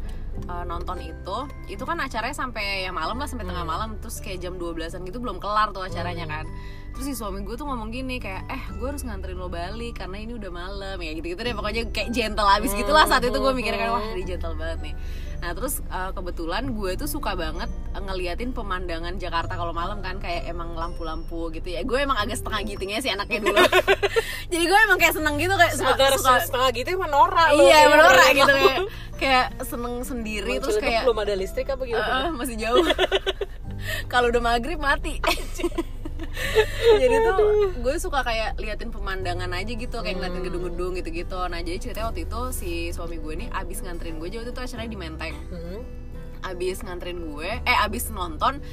uh, 0.47 0.63
nonton 0.63 1.01
itu 1.03 1.37
itu 1.67 1.83
kan 1.83 1.97
acaranya 1.99 2.35
sampai 2.35 2.87
yang 2.87 2.95
malam 2.95 3.17
lah 3.19 3.27
sampai 3.27 3.43
tengah 3.43 3.65
Hmm. 3.65 3.71
malam 3.75 3.89
terus 3.99 4.23
kayak 4.23 4.39
jam 4.39 4.55
12an 4.55 5.03
gitu 5.03 5.19
belum 5.19 5.41
kelar 5.43 5.75
tuh 5.75 5.83
acaranya 5.83 6.25
kan 6.29 6.45
terus 6.89 7.05
si 7.05 7.13
suami 7.15 7.43
gue 7.45 7.55
tuh 7.55 7.67
ngomong 7.67 7.91
gini 7.91 8.17
kayak 8.17 8.49
eh 8.49 8.63
gue 8.75 8.87
harus 8.87 9.03
nganterin 9.05 9.37
lo 9.39 9.47
balik 9.47 9.99
karena 9.99 10.17
ini 10.19 10.35
udah 10.35 10.51
malam 10.51 10.97
ya 10.99 11.11
gitu-gitu 11.15 11.39
deh 11.43 11.53
pokoknya 11.55 11.83
kayak 11.91 12.09
gentle 12.11 12.49
abis 12.49 12.71
gitulah 12.75 13.05
saat 13.05 13.23
itu 13.23 13.35
gue 13.35 13.53
mikirnya 13.55 13.79
kan 13.87 13.89
wah 13.95 14.03
dia 14.15 14.25
gentle 14.35 14.55
banget 14.57 14.91
nih 14.91 14.95
nah 15.39 15.55
terus 15.55 15.79
uh, 15.87 16.11
kebetulan 16.11 16.75
gue 16.75 16.99
tuh 16.99 17.07
suka 17.07 17.31
banget 17.39 17.71
uh, 17.95 18.01
ngeliatin 18.03 18.51
pemandangan 18.51 19.15
Jakarta 19.15 19.55
kalau 19.55 19.71
malam 19.71 20.03
kan 20.03 20.19
kayak 20.19 20.51
emang 20.51 20.75
lampu-lampu 20.75 21.47
gitu 21.55 21.71
ya 21.71 21.87
gue 21.87 21.95
emang 21.95 22.19
agak 22.19 22.43
setengah 22.43 22.67
gitingnya 22.67 22.99
sih 22.99 23.11
anaknya 23.15 23.47
dulu 23.47 23.55
jadi 24.51 24.63
gue 24.67 24.79
emang 24.83 24.99
kayak 24.99 25.15
seneng 25.15 25.35
gitu 25.39 25.55
kayak 25.55 25.73
suka, 25.79 25.93
suka 26.19 26.33
setengah 26.43 26.69
gitu 26.75 26.89
emang 26.99 27.11
norak 27.15 27.49
lu. 27.55 27.63
iya 27.63 27.87
menora 27.87 28.25
gitu. 28.35 28.43
gitu 28.43 28.51
kayak 28.51 28.79
kayak 29.19 29.47
seneng 29.63 29.95
sendiri 30.03 30.28
Emang 30.37 30.61
terus 30.61 30.77
Ciledug 30.77 30.85
kayak 30.85 31.01
belum 31.07 31.19
ada 31.25 31.33
listrik 31.33 31.67
apa 31.67 31.83
gitu? 31.83 31.97
"Eh, 31.97 32.05
eh, 32.05 32.29
masih 32.29 32.55
jauh. 32.61 32.85
Kalau 34.11 34.27
udah 34.29 34.41
maghrib 34.43 34.77
mati. 34.77 35.17
Jadi 37.01 37.15
tuh 37.25 37.37
gue 37.79 37.95
suka 37.97 38.21
kayak 38.21 38.59
liatin 38.59 38.91
pemandangan 38.91 39.49
aja 39.49 39.71
gitu 39.71 39.97
kayak 39.99 40.19
ngeliatin 40.19 40.43
gedung-gedung 40.45 40.91
gitu-gitu 40.95 41.39
nah 41.47 41.59
jadi 41.59 41.79
ceritanya 41.79 42.07
waktu 42.11 42.21
itu 42.27 42.41
si 42.51 42.71
suami 42.91 43.17
gue 43.19 43.33
ini 43.33 43.45
abis 43.51 43.83
nganterin 43.83 44.19
gue 44.19 44.27
aja 44.29 44.37
waktu 44.43 44.51
itu 44.51 44.61
acaranya 44.61 44.91
di 44.91 44.99
Menteng. 44.99 45.35
Hmm. 45.51 45.81
abis 46.39 46.79
nganterin 46.87 47.19
gue 47.35 47.49
eh 47.59 47.77
abis 47.83 48.15
nonton 48.15 48.63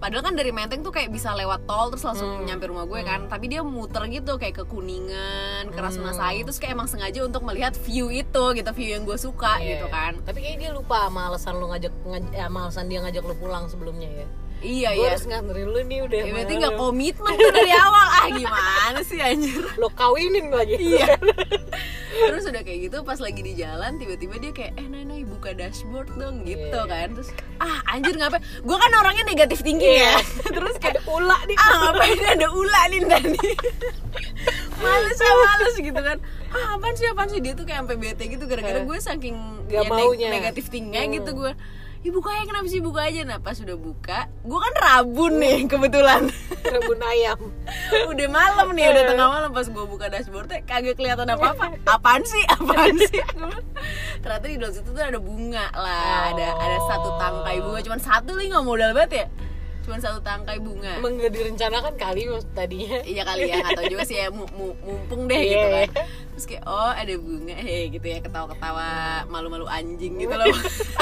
padahal 0.00 0.22
kan 0.22 0.32
dari 0.32 0.48
Menteng 0.50 0.80
tuh 0.80 0.90
kayak 0.90 1.08
bisa 1.08 1.30
lewat 1.30 1.62
tol 1.62 1.88
terus 1.88 2.02
langsung 2.02 2.42
nyampe 2.42 2.64
rumah 2.64 2.82
gue 2.82 3.00
kan 3.02 3.20
tapi 3.26 3.46
dia 3.46 3.60
muter 3.60 4.00
gitu 4.08 4.34
kayak 4.34 4.56
ke 4.56 4.64
Kuningan 4.64 5.68
ke 5.68 5.76
Rasuna-Said 5.78 6.42
terus 6.42 6.56
kayak 6.56 6.72
emang 6.72 6.88
sengaja 6.88 7.20
untuk 7.20 7.42
melihat 7.42 7.76
view 7.78 8.08
itu 8.08 8.44
gitu 8.50 8.70
view 8.72 8.90
yang 8.90 9.04
gue 9.04 9.16
suka 9.16 9.56
Iya. 9.56 9.76
gitu 9.76 9.86
kan 9.88 10.12
Tapi 10.22 10.38
kayaknya 10.38 10.58
dia 10.58 10.70
lupa 10.72 11.04
sama 11.04 11.28
alasan 11.28 11.54
lu 11.54 11.68
ngajak, 11.68 11.92
ngaj- 12.02 12.32
eh, 12.32 12.42
sama 12.42 12.58
alasan 12.62 12.84
dia 12.86 12.98
ngajak 13.00 13.22
lu 13.22 13.34
pulang 13.36 13.64
sebelumnya 13.66 14.08
ya. 14.10 14.26
Iya 14.60 14.88
Gue 14.90 15.00
iya 15.00 15.08
harus 15.10 15.24
nganterin 15.24 15.66
lu 15.66 15.80
nih 15.82 15.98
udah. 16.02 16.18
ya, 16.18 16.32
berarti 16.32 16.54
nggak 16.54 16.74
komitmen 16.76 17.32
tuh 17.34 17.50
dari 17.50 17.72
awal 17.72 18.06
ah 18.12 18.26
gimana 18.28 18.98
sih 19.00 19.18
anjir 19.18 19.64
Lo 19.76 19.88
kawinin 19.90 20.48
lagi. 20.48 20.76
Iya. 20.76 21.16
terus 22.20 22.44
udah 22.44 22.60
kayak 22.60 22.80
gitu 22.84 23.00
pas 23.00 23.16
lagi 23.16 23.40
di 23.40 23.54
jalan 23.54 23.96
tiba-tiba 23.96 24.36
dia 24.36 24.52
kayak 24.52 24.76
eh 24.76 24.84
Nai 24.84 25.02
Nai 25.02 25.24
buka 25.24 25.50
dashboard 25.50 26.12
dong 26.14 26.44
gitu 26.44 26.60
Iya. 26.68 26.84
kan 26.84 27.08
terus 27.10 27.30
ah 27.56 27.80
anjir 27.88 28.12
ngapain 28.12 28.38
gue 28.42 28.76
kan 28.76 28.92
orangnya 28.94 29.24
negatif 29.24 29.60
tinggi 29.60 29.88
ya 30.00 30.20
terus 30.50 30.76
kayak 30.76 30.98
Ada 30.98 31.02
ula 31.08 31.38
nih. 31.42 31.56
ah 31.56 31.72
ngapain 31.86 32.20
ada 32.28 32.46
ular 32.50 32.84
nih 32.86 33.00
tadi 33.02 33.40
males 34.80 35.18
ya 35.18 35.32
males 35.34 35.74
gitu 35.78 35.96
kan 35.98 36.18
ah 36.50 36.66
apaan 36.74 36.94
sih 36.94 37.06
apaan 37.06 37.28
sih 37.28 37.40
dia 37.40 37.52
tuh 37.54 37.64
kayak 37.64 37.80
sampai 37.80 37.96
bete 37.96 38.24
gitu 38.26 38.44
gara-gara 38.44 38.78
Eh. 38.78 38.84
gue 38.84 38.98
saking 38.98 39.36
Gak 39.66 39.80
ya, 39.80 39.88
maunya. 39.88 40.28
negatif 40.30 40.68
tingginya 40.68 41.00
Hmm. 41.00 41.14
gitu 41.14 41.30
gue 41.34 41.52
ya 42.00 42.10
buka 42.16 42.32
aja 42.32 42.44
kenapa 42.48 42.66
sih 42.72 42.80
buka 42.80 43.00
aja? 43.04 43.20
Nah 43.28 43.38
pas 43.44 43.56
udah 43.60 43.76
buka 43.76 44.18
gue 44.26 44.58
kan 44.58 44.74
rabun 44.80 45.32
nih 45.36 45.68
kebetulan. 45.68 46.32
Rebun 46.64 47.00
ayam. 47.04 47.38
udah 48.12 48.28
malam 48.32 48.68
nih 48.72 48.86
udah 48.88 49.02
tengah 49.12 49.28
malam 49.28 49.50
pas 49.52 49.66
gue 49.68 49.84
buka 49.84 50.06
dashboardnya 50.08 50.64
kagak 50.64 50.96
kelihatan 50.96 51.28
apa 51.28 51.52
apa 51.52 51.64
apaan 51.84 52.22
sih? 52.24 52.44
Apaan 52.48 52.96
sih? 52.96 53.20
Ternyata 54.24 54.44
di 54.48 54.56
dalam 54.56 54.72
situ 54.72 54.88
tuh 54.92 55.04
ada 55.04 55.20
bunga 55.20 55.68
lah 55.76 56.32
ada 56.32 56.48
ada 56.56 56.78
satu 56.88 57.08
tangkai 57.20 57.60
bunga. 57.60 57.80
Cuman 57.84 58.00
satu 58.00 58.30
nih 58.40 58.46
nggak 58.48 58.64
modal 58.64 58.90
banget 58.96 59.12
ya 59.12 59.26
cuman 59.90 59.98
satu 59.98 60.22
tangkai 60.22 60.62
bunga. 60.62 61.02
Emang 61.02 61.18
gak 61.18 61.34
direncanakan 61.34 61.94
kali 61.94 62.22
tadinya. 62.52 63.02
iya 63.02 63.26
kali 63.26 63.42
ya 63.44 63.58
nggak 63.58 63.74
tahu 63.74 63.86
juga 63.90 64.04
sih 64.06 64.16
ya 64.16 64.30
mu- 64.30 64.46
mu- 64.54 64.78
mumpung 64.80 65.26
deh 65.26 65.34
Iya. 65.34 65.50
gitu 65.50 65.66
kan. 65.68 65.88
Terus 66.30 66.44
kayak 66.46 66.64
oh 66.64 66.92
ada 66.94 67.14
bunga. 67.18 67.56
Heh 67.58 67.82
gitu 67.90 68.06
ya 68.06 68.18
ketawa-ketawa 68.20 68.86
malu-malu 69.26 69.66
anjing 69.66 70.14
gitu 70.16 70.30
loh. 70.30 70.46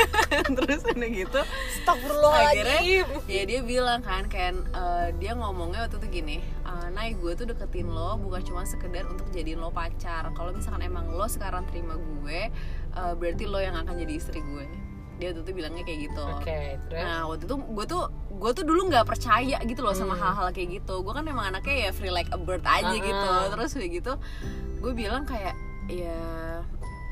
Terus 0.57 0.81
udah 0.83 1.11
gitu. 1.11 1.41
Astagfirullahaladzim. 1.77 3.07
ya 3.27 3.43
dia 3.45 3.61
bilang 3.61 4.01
kan 4.01 4.25
kan 4.27 4.65
eh, 4.65 5.09
dia 5.17 5.33
ngomongnya 5.33 5.85
waktu 5.85 6.01
itu 6.01 6.09
gini 6.11 6.37
eh, 6.41 6.89
Nay 6.89 7.13
gue 7.13 7.33
tuh 7.35 7.45
deketin 7.45 7.87
lo 7.87 8.17
bukan 8.17 8.41
cuma 8.43 8.65
sekedar 8.65 9.05
untuk 9.05 9.29
jadiin 9.29 9.59
lo 9.59 9.69
pacar. 9.69 10.33
Kalau 10.33 10.51
misalkan 10.51 10.81
emang 10.83 11.13
lo 11.13 11.27
sekarang 11.27 11.69
terima 11.69 11.93
gue 11.95 12.49
eh, 12.91 13.13
berarti 13.15 13.45
lo 13.45 13.59
yang 13.59 13.77
akan 13.77 13.95
jadi 13.99 14.15
istri 14.17 14.41
gue 14.41 14.88
dia 15.19 15.29
waktu 15.29 15.43
itu 15.43 15.53
bilangnya 15.53 15.83
kayak 15.83 16.01
gitu 16.07 16.23
Oke, 16.31 16.61
terus. 16.87 17.03
Nah 17.03 17.27
waktu 17.27 17.45
itu 17.45 17.55
gue 17.59 17.85
tuh 17.85 18.03
gue 18.33 18.51
tuh 18.53 18.65
dulu 18.65 18.81
nggak 18.87 19.03
percaya 19.03 19.59
gitu 19.61 19.81
loh 19.83 19.91
sama 19.91 20.15
Hmm. 20.15 20.23
hal-hal 20.25 20.49
kayak 20.51 20.69
gitu. 20.79 21.03
Gue 21.03 21.11
kan 21.11 21.23
emang 21.23 21.47
anaknya 21.47 21.75
ya 21.77 21.91
free 21.91 22.09
like 22.09 22.31
a 22.31 22.39
bird 22.39 22.63
aja 22.63 22.87
Ah. 22.87 22.95
gitu. 22.95 23.31
Terus 23.51 23.71
kayak 23.73 23.93
gitu 23.95 24.13
gue 24.79 24.93
bilang 24.93 25.23
kayak 25.25 25.59
ya 25.87 26.63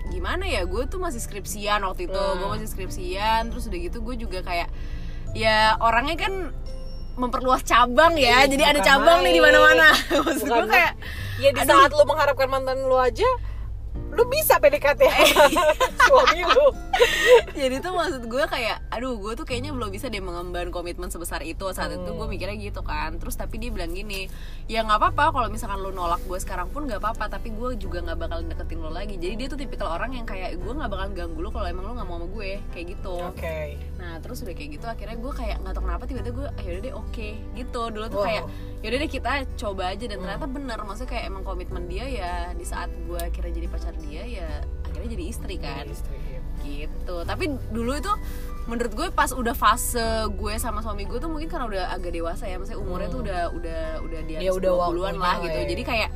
gimana 0.06 0.46
ya 0.46 0.62
gue 0.62 0.86
tuh 0.86 0.96
masih 0.96 1.18
skripsian 1.18 1.82
waktu 1.82 2.06
itu. 2.06 2.14
Hmm. 2.14 2.38
Gue 2.38 2.48
masih 2.54 2.68
skripsian. 2.68 3.50
Terus 3.50 3.66
udah 3.66 3.78
gitu 3.80 3.98
gue 4.00 4.14
juga 4.16 4.38
kayak 4.40 4.70
ya 5.34 5.74
orangnya 5.76 6.16
kan 6.16 6.34
memperluas 7.16 7.64
cabang 7.64 8.14
ya. 8.14 8.44
Ih, 8.44 8.54
Jadi 8.54 8.62
ada 8.62 8.80
cabang 8.80 9.20
nih 9.20 9.32
di 9.32 9.40
main. 9.40 9.50
mana-mana. 9.50 9.88
Maksud 10.24 10.46
gue 10.46 10.66
kayak 10.68 10.92
Ya 11.36 11.50
di 11.50 11.60
saat 11.60 11.90
lu 11.90 12.04
mengharapkan 12.04 12.46
mantan 12.46 12.80
lu 12.82 12.96
aja, 12.96 13.28
lu 14.16 14.24
bisa 14.26 14.56
PDKT. 14.56 15.02
Suami 16.08 16.40
lu. 16.40 16.66
jadi 17.52 17.76
tuh 17.78 17.92
maksud 17.92 18.22
gue 18.24 18.44
kayak 18.46 18.80
aduh 18.88 19.16
gue 19.16 19.32
tuh 19.34 19.44
kayaknya 19.44 19.70
belum 19.70 19.92
bisa 19.92 20.08
deh 20.08 20.18
mengemban 20.18 20.72
komitmen 20.72 21.08
sebesar 21.08 21.44
itu. 21.44 21.68
Saat 21.70 21.92
itu 21.92 22.08
gue 22.08 22.26
mikirnya 22.26 22.56
gitu 22.56 22.80
kan. 22.80 23.20
Terus 23.20 23.36
tapi 23.36 23.60
dia 23.60 23.68
bilang 23.68 23.92
gini 23.92 24.24
ya 24.66 24.80
nggak 24.80 24.96
apa-apa 24.98 25.24
kalau 25.30 25.48
misalkan 25.48 25.78
lo 25.78 25.92
nolak 25.92 26.24
gue 26.24 26.38
sekarang 26.38 26.72
pun 26.72 26.88
nggak 26.88 26.98
apa-apa 26.98 27.28
tapi 27.28 27.52
gue 27.52 27.76
juga 27.76 28.00
nggak 28.00 28.16
bakal 28.16 28.38
deketin 28.42 28.80
lo 28.80 28.88
lagi. 28.88 29.20
Jadi 29.20 29.34
dia 29.36 29.46
tuh 29.46 29.58
tipikal 29.60 29.92
orang 29.92 30.16
yang 30.16 30.24
kayak 30.24 30.56
gue 30.56 30.72
nggak 30.72 30.88
bakal 30.88 31.06
ganggu 31.12 31.40
lo 31.42 31.50
kalau 31.52 31.68
emang 31.68 31.84
lo 31.84 31.92
nggak 31.94 32.08
mau 32.08 32.16
sama 32.16 32.26
gue. 32.32 32.50
Kayak 32.72 32.86
gitu. 32.96 33.14
Oke. 33.28 33.58
nah 33.96 34.22
terus 34.22 34.38
udah 34.40 34.54
kayak 34.54 34.70
gitu 34.78 34.86
akhirnya 34.86 35.16
gue 35.18 35.32
kayak 35.34 35.56
nggak 35.60 35.74
tahu 35.74 35.82
kenapa 35.84 36.04
tiba-tiba 36.06 36.34
gue 36.38 36.48
ah 36.48 36.62
yaudah 36.64 36.82
deh 36.82 36.94
oke. 36.94 37.28
Gitu. 37.52 37.80
Dulu 37.92 38.06
tuh 38.08 38.14
Wow. 38.16 38.24
kayak 38.24 38.44
yaudah 38.80 38.98
deh 39.02 39.10
kita 39.10 39.32
coba 39.58 39.82
aja. 39.92 40.04
Dan 40.06 40.18
ternyata 40.22 40.46
bener 40.48 40.78
maksudnya 40.80 41.10
kayak 41.10 41.24
emang 41.26 41.42
komitmen 41.42 41.84
dia 41.84 42.06
ya 42.06 42.32
di 42.54 42.64
saat 42.64 42.88
gue 43.04 43.18
akhirnya 43.18 43.52
jadi 43.52 43.66
pacar 43.68 43.92
dia 43.98 44.05
ya 44.10 44.48
akhirnya 44.86 45.10
jadi 45.12 45.24
istri 45.26 45.54
kan. 45.58 45.84
Jadi 45.86 45.92
istri, 45.92 46.16
iya. 46.22 46.40
gitu. 46.62 47.16
Tapi 47.22 47.44
dulu 47.70 47.92
itu 47.94 48.12
menurut 48.66 48.92
gue 48.94 49.08
pas 49.14 49.30
udah 49.30 49.54
fase 49.54 50.02
gue 50.34 50.54
sama 50.58 50.82
suami 50.82 51.06
gue 51.06 51.18
tuh 51.22 51.30
mungkin 51.30 51.46
karena 51.46 51.66
udah 51.70 51.84
agak 51.94 52.10
dewasa 52.10 52.50
ya 52.50 52.58
maksudnya 52.58 52.82
umurnya 52.82 53.08
tuh 53.08 53.20
udah 53.22 53.40
udah 53.54 53.82
udah 54.02 54.20
di 54.26 54.32
Ya, 54.42 54.50
udah 54.50 54.70
20-an 54.74 54.90
waktunya 55.14 55.22
lah 55.22 55.36
gitu. 55.46 55.58
ya. 55.62 55.66
jadi 55.70 55.82
kayak 55.86 56.10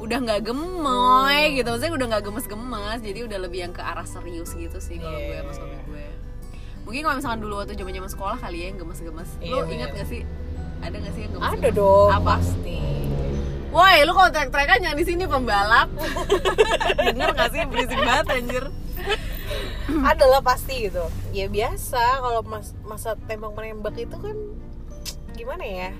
udah 0.00 0.18
nggak 0.24 0.40
gemoy 0.48 1.40
gitu. 1.54 1.68
Maksudnya 1.68 1.92
udah 1.92 2.06
nggak 2.08 2.22
gemes-gemes. 2.24 2.98
Jadi 3.04 3.18
udah 3.28 3.38
lebih 3.44 3.58
yang 3.68 3.72
ke 3.76 3.82
arah 3.84 4.06
serius 4.08 4.56
gitu 4.56 4.78
sih 4.80 4.96
kalau 4.96 5.12
Iya, 5.16 5.28
gue 5.28 5.36
sama 5.36 5.44
iya, 5.44 5.56
suami 5.60 5.76
iya. 5.76 5.82
gue. 5.84 6.04
Mungkin 6.80 7.00
kalau 7.04 7.16
misalkan 7.20 7.40
dulu 7.44 7.54
waktu 7.60 7.74
zaman 7.76 7.92
zaman 7.92 8.10
sekolah 8.10 8.36
kali 8.40 8.56
ya 8.56 8.66
yang 8.72 8.78
gemes-gemes. 8.80 9.30
Iya, 9.44 9.52
lo 9.52 9.68
ingat 9.68 9.90
gak 9.92 10.08
sih? 10.08 10.22
Ada 10.80 10.96
gak 10.96 11.12
sih 11.12 11.20
yang 11.28 11.32
gemes-gemes? 11.36 11.60
Ada 11.60 11.70
dong, 11.76 12.08
apa? 12.08 12.34
pasti. 12.40 12.80
Woi, 13.70 14.02
lu 14.02 14.12
kalau 14.12 14.30
trek-trekan 14.30 14.82
yang 14.82 14.98
di 14.98 15.04
sini 15.04 15.24
pembalap. 15.24 15.86
Denger 17.06 17.30
gak 17.32 17.50
sih 17.50 17.62
berisik 17.64 18.00
banget 18.00 18.26
anjir. 18.34 18.64
Ada 19.90 20.24
lah 20.26 20.42
pasti 20.42 20.90
gitu. 20.90 21.06
Ya 21.30 21.46
biasa 21.46 22.02
kalau 22.18 22.42
mas, 22.42 22.74
masa 22.82 23.14
tembak 23.26 23.54
menembak 23.54 23.94
itu 23.94 24.14
kan 24.14 24.34
gimana 25.32 25.62
ya? 25.62 25.90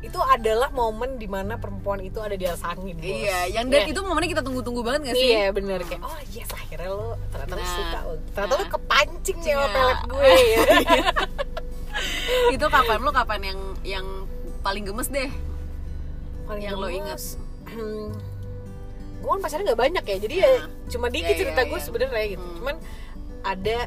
Itu 0.00 0.16
adalah 0.18 0.72
momen 0.72 1.20
di 1.20 1.28
mana 1.28 1.54
perempuan 1.54 2.00
itu 2.00 2.18
ada 2.18 2.34
di 2.34 2.48
atas 2.48 2.64
angin. 2.64 2.96
Bos. 2.96 3.06
Iya, 3.06 3.38
yang 3.52 3.70
dan 3.70 3.84
Iya. 3.84 3.92
itu 3.92 4.00
momennya 4.00 4.30
kita 4.32 4.42
tunggu-tunggu 4.42 4.82
banget 4.82 5.12
gak 5.12 5.16
sih? 5.16 5.30
Iya 5.30 5.52
bener 5.52 5.78
kayak 5.84 6.02
oh 6.02 6.18
yes 6.32 6.50
akhirnya 6.50 6.88
lo 6.88 7.14
ternyata 7.30 7.54
lo 7.54 7.60
Nah, 7.60 7.70
suka 7.70 7.98
lo 8.02 8.12
ternyata 8.32 8.54
lo 8.54 8.58
nah. 8.58 8.70
kepancing 8.74 9.38
nih 9.38 9.52
sama 9.52 9.60
Iya. 9.60 9.70
pelet 9.70 10.00
gue 10.02 10.30
ya. 10.34 10.60
itu 12.58 12.66
kapan 12.66 12.98
lu 12.98 13.10
kapan 13.12 13.40
yang 13.44 13.60
yang 13.84 14.06
paling 14.60 14.82
gemes 14.82 15.06
deh? 15.08 15.30
Paling 16.50 16.62
Yang 16.64 16.76
lo 16.76 16.88
ingat. 16.90 17.20
hmm, 17.68 18.08
gue 19.20 19.28
kan 19.28 19.40
pacarnya 19.40 19.64
nggak 19.66 19.80
banyak 19.80 20.04
ya 20.04 20.16
jadi 20.18 20.34
ya 20.36 20.50
Nah. 20.50 20.66
cuma 20.88 21.06
dikit 21.06 21.28
Iya, 21.28 21.38
cerita 21.38 21.60
iya, 21.60 21.68
gue 21.68 21.76
iya. 21.76 21.84
sebenarnya 21.84 22.26
gitu 22.28 22.42
Hmm. 22.42 22.56
cuman 22.56 22.76
ada 23.42 23.78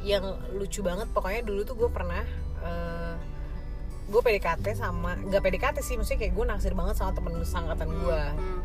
yang 0.00 0.24
lucu 0.52 0.80
banget 0.80 1.08
pokoknya 1.10 1.42
dulu 1.42 1.60
tuh 1.62 1.74
gue 1.74 1.88
pernah 1.88 2.24
eh, 2.60 3.14
gue 4.06 4.20
PDKT 4.20 4.66
sama 4.74 5.16
nggak 5.18 5.40
PDKT 5.40 5.76
sih 5.80 5.94
maksudnya 5.94 6.20
kayak 6.20 6.34
gue 6.34 6.44
naksir 6.46 6.72
banget 6.72 6.94
sama 6.94 7.10
temen 7.10 7.34
sangkatan 7.42 7.88
gue 7.90 8.20
Hmm. 8.30 8.60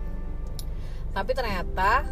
tapi 1.12 1.32
ternyata 1.32 2.04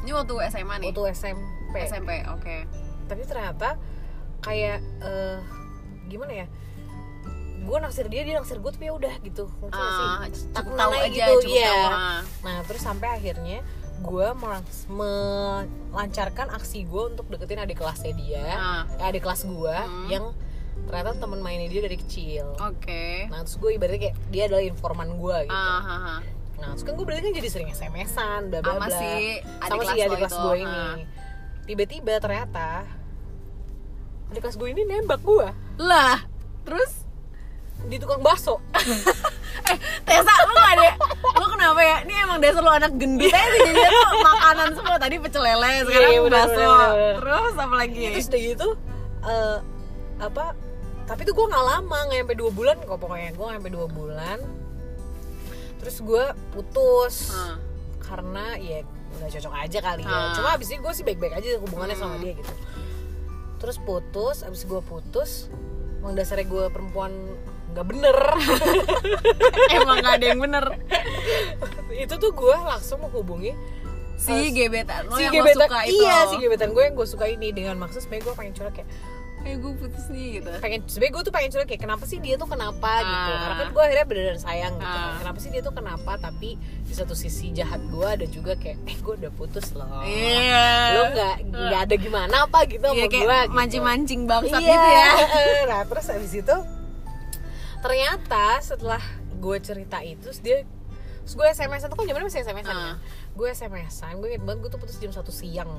Ini 0.00 0.12
waktu 0.14 0.32
SMA 0.48 0.74
nih. 0.78 0.88
waktu 0.90 1.02
SMP 1.10 1.76
SMP, 1.82 2.10
oke. 2.26 2.56
tapi 3.04 3.22
ternyata 3.22 3.76
kayak 4.40 4.78
eh, 5.00 5.38
gimana 6.06 6.32
ya 6.34 6.46
gue 7.60 7.76
naksir 7.78 8.06
dia 8.06 8.22
dia 8.22 8.34
naksir 8.34 8.56
gue 8.56 8.70
tapi 8.70 8.86
ya 8.86 8.94
udah 8.94 9.14
gitu. 9.20 9.44
Nggak 9.60 9.90
sih? 9.90 10.06
Ah, 10.06 10.24
cukup 10.26 10.52
Takunan 10.52 10.78
tahu 10.78 10.92
aja 10.96 11.24
gitu, 11.28 11.52
ah. 11.86 12.20
nah 12.40 12.56
terus 12.64 12.80
sampai 12.80 13.08
akhirnya 13.12 13.58
gue 14.00 14.26
melancarkan 14.90 16.48
aksi 16.50 16.78
gue 16.82 17.02
untuk 17.06 17.28
deketin 17.28 17.60
adik 17.60 17.76
kelasnya 17.76 18.16
dia 18.16 18.46
eh, 18.96 19.04
adik 19.04 19.20
kelas 19.20 19.44
gue 19.44 19.76
Hmm. 19.76 20.08
yang 20.08 20.24
ternyata 20.80 21.20
temen 21.20 21.38
mainnya 21.38 21.68
dia 21.68 21.82
dari 21.82 21.94
kecil. 21.94 22.56
Oke. 22.56 23.28
nah 23.28 23.44
terus 23.44 23.56
gue 23.56 23.70
ibaratnya 23.72 24.00
kayak 24.02 24.16
dia 24.28 24.42
adalah 24.48 24.64
informan 24.64 25.08
gue 25.12 25.36
gitu. 25.44 25.52
Ah, 25.52 25.78
ah, 25.78 26.00
ah. 26.16 26.18
nah 26.56 26.68
terus 26.72 26.82
kan 26.82 26.92
gue 26.94 27.04
berarti 27.04 27.22
kan 27.22 27.34
jadi 27.34 27.48
sering 27.48 27.68
sms-an 27.70 28.40
bla 28.48 28.60
bla 28.60 28.72
Sama 28.74 28.86
bla. 28.88 28.96
si 28.96 29.10
adik 29.38 29.68
sama 29.68 29.76
kelas 29.78 29.92
si 29.92 30.00
adik 30.00 30.18
kelas 30.18 30.36
gue 30.38 30.54
ini. 30.58 30.84
Tiba-tiba 31.62 32.12
ternyata 32.18 32.68
adik 34.32 34.40
kelas 34.40 34.56
gue 34.56 34.68
ini 34.70 34.82
nembak 34.82 35.20
gue 35.20 35.48
Lah, 35.78 36.24
terus 36.62 37.04
di 37.86 37.96
tukang 37.96 38.20
bakso. 38.20 38.58
Tessa 40.06 40.32
lu 40.42 40.52
gak 40.52 40.72
ada 40.74 40.90
lu 41.36 41.46
kenapa 41.48 41.80
ya? 41.80 41.96
Ini 42.02 42.14
emang 42.26 42.38
dasar 42.42 42.60
lu 42.60 42.70
anak 42.70 42.92
gendut 42.98 43.30
aja 43.30 43.46
sih 43.56 43.70
jadi 43.70 43.88
tuh 43.94 44.18
makanan 44.20 44.68
semua. 44.74 44.96
Tadi 44.98 45.14
pecel 45.16 45.42
lele 45.42 45.72
sekarang 45.86 46.10
Iya, 46.10 46.20
bener, 46.20 46.34
bakso. 46.34 46.58
bener, 46.58 46.90
bener. 46.90 47.14
terus 47.20 47.54
apa 47.54 47.74
lagi? 47.76 48.02
Terus 48.10 48.26
udah 48.26 48.40
gitu 48.42 48.68
eh, 49.20 49.56
apa 50.20 50.44
tapi 51.04 51.20
tuh 51.24 51.34
gue 51.34 51.46
nggak 51.48 51.64
lama 51.66 51.98
nggak 52.06 52.18
sampai 52.22 52.36
dua 52.38 52.50
bulan 52.50 52.76
kok 52.80 52.98
pokoknya. 52.98 53.30
Gue 53.32 53.44
nggak 53.46 53.58
sampai 53.62 53.72
dua 53.72 53.86
bulan. 53.88 54.38
Terus 55.80 55.96
gue 56.00 56.24
putus 56.50 57.14
Ah, 57.30 57.56
karena 58.00 58.44
ya 58.56 58.78
nggak 59.10 59.30
cocok 59.32 59.54
aja 59.56 59.78
kali 59.80 60.02
ya. 60.02 60.10
Ah. 60.10 60.32
cuma 60.34 60.48
abis 60.54 60.70
itu 60.70 60.78
gue 60.78 60.92
sih 60.92 61.02
baik-baik 61.02 61.34
aja 61.34 61.58
hubungannya 61.58 61.96
sama 61.96 62.18
dia 62.18 62.34
gitu. 62.34 62.52
Terus 63.58 63.76
putus 63.78 64.42
abis 64.42 64.62
gue 64.64 64.80
putus 64.80 65.50
emang 66.00 66.14
dasarnya 66.14 66.46
gue 66.46 66.64
perempuan 66.70 67.12
nggak 67.70 67.86
bener. 67.86 68.16
Emang 69.76 69.96
gak 69.98 70.14
ada 70.16 70.26
yang 70.26 70.40
bener. 70.40 70.64
Itu 71.92 72.14
tuh 72.16 72.32
gue 72.32 72.56
langsung 72.56 72.98
menghubungi 73.00 73.52
si 74.20 74.52
gebetan 74.52 75.08
lo 75.08 75.16
si 75.16 75.24
yang 75.24 75.32
gebetan 75.32 75.64
suka 75.64 75.80
itu. 75.88 75.96
iya 75.96 76.28
si 76.28 76.36
gebetan 76.36 76.70
gue 76.70 76.82
yang 76.82 76.92
gue 76.92 77.08
suka 77.08 77.24
ini. 77.26 77.48
Dengan 77.50 77.76
maksud 77.78 78.00
sebenarnya 78.00 78.24
gue 78.26 78.34
pengen 78.36 78.52
curhat 78.52 78.74
kayak 78.74 78.90
eh 79.40 79.56
gue 79.56 79.72
putus 79.72 80.04
nih 80.12 80.26
gitu. 80.36 80.48
Pengen 80.60 80.84
sebenarnya 80.84 81.12
gue 81.16 81.22
tuh 81.24 81.32
pengen 81.32 81.48
curhat 81.50 81.66
kayak 81.66 81.80
kenapa 81.80 82.04
sih 82.04 82.20
dia 82.20 82.36
tuh 82.36 82.44
kenapa? 82.44 82.90
gitu. 83.00 83.08
Ah. 83.08 83.40
karena 83.40 83.54
kan 83.56 83.68
gue 83.70 83.82
akhirnya 83.82 84.06
beneran 84.06 84.36
sayang 84.38 84.74
gitu 84.76 84.84
Ah. 85.00 85.16
kenapa 85.16 85.38
sih 85.40 85.48
dia 85.48 85.62
tuh 85.62 85.72
kenapa? 85.72 86.12
Tapi 86.14 86.50
di 86.60 86.92
satu 86.92 87.14
sisi 87.14 87.48
jahat 87.50 87.80
gue 87.82 88.04
ada 88.04 88.26
juga 88.26 88.52
kayak 88.54 88.76
eh 88.84 88.96
gue 88.98 89.14
udah 89.16 89.32
putus 89.32 89.72
loh. 89.72 90.04
Iya. 90.04 90.68
Lo 90.92 91.02
nggak 91.10 91.34
nggak 91.48 91.80
ada 91.80 91.94
gimana 91.96 92.34
apa 92.44 92.58
gitu 92.66 92.84
Iya, 92.84 92.92
sama 92.92 93.08
kayak 93.08 93.24
gue 93.24 93.38
gitu. 93.40 93.54
mancing-mancing 93.56 94.20
bangsat 94.26 94.60
Iya. 94.60 94.68
gitu 94.68 94.88
ya. 94.92 95.08
nah 95.66 95.80
terus 95.82 96.06
abis 96.10 96.32
itu 96.36 96.56
ternyata 97.80 98.60
setelah 98.60 99.02
gue 99.40 99.56
cerita 99.60 99.98
itu 100.04 100.20
terus 100.20 100.40
dia 100.44 100.62
terus 101.24 101.34
gue 101.36 101.46
sms 101.48 101.88
tuh 101.88 101.96
kan 101.96 102.04
zamannya 102.04 102.26
masih 102.28 102.40
sms 102.44 102.66
an 102.68 102.76
ya? 102.76 102.76
Ah. 102.76 102.96
gue 103.32 103.48
sms 103.52 103.96
an 104.04 104.14
gue 104.20 104.28
inget 104.36 104.44
banget 104.44 104.58
gue 104.64 104.70
tuh 104.72 104.80
putus 104.80 104.96
jam 105.00 105.12
satu 105.12 105.32
siang. 105.32 105.72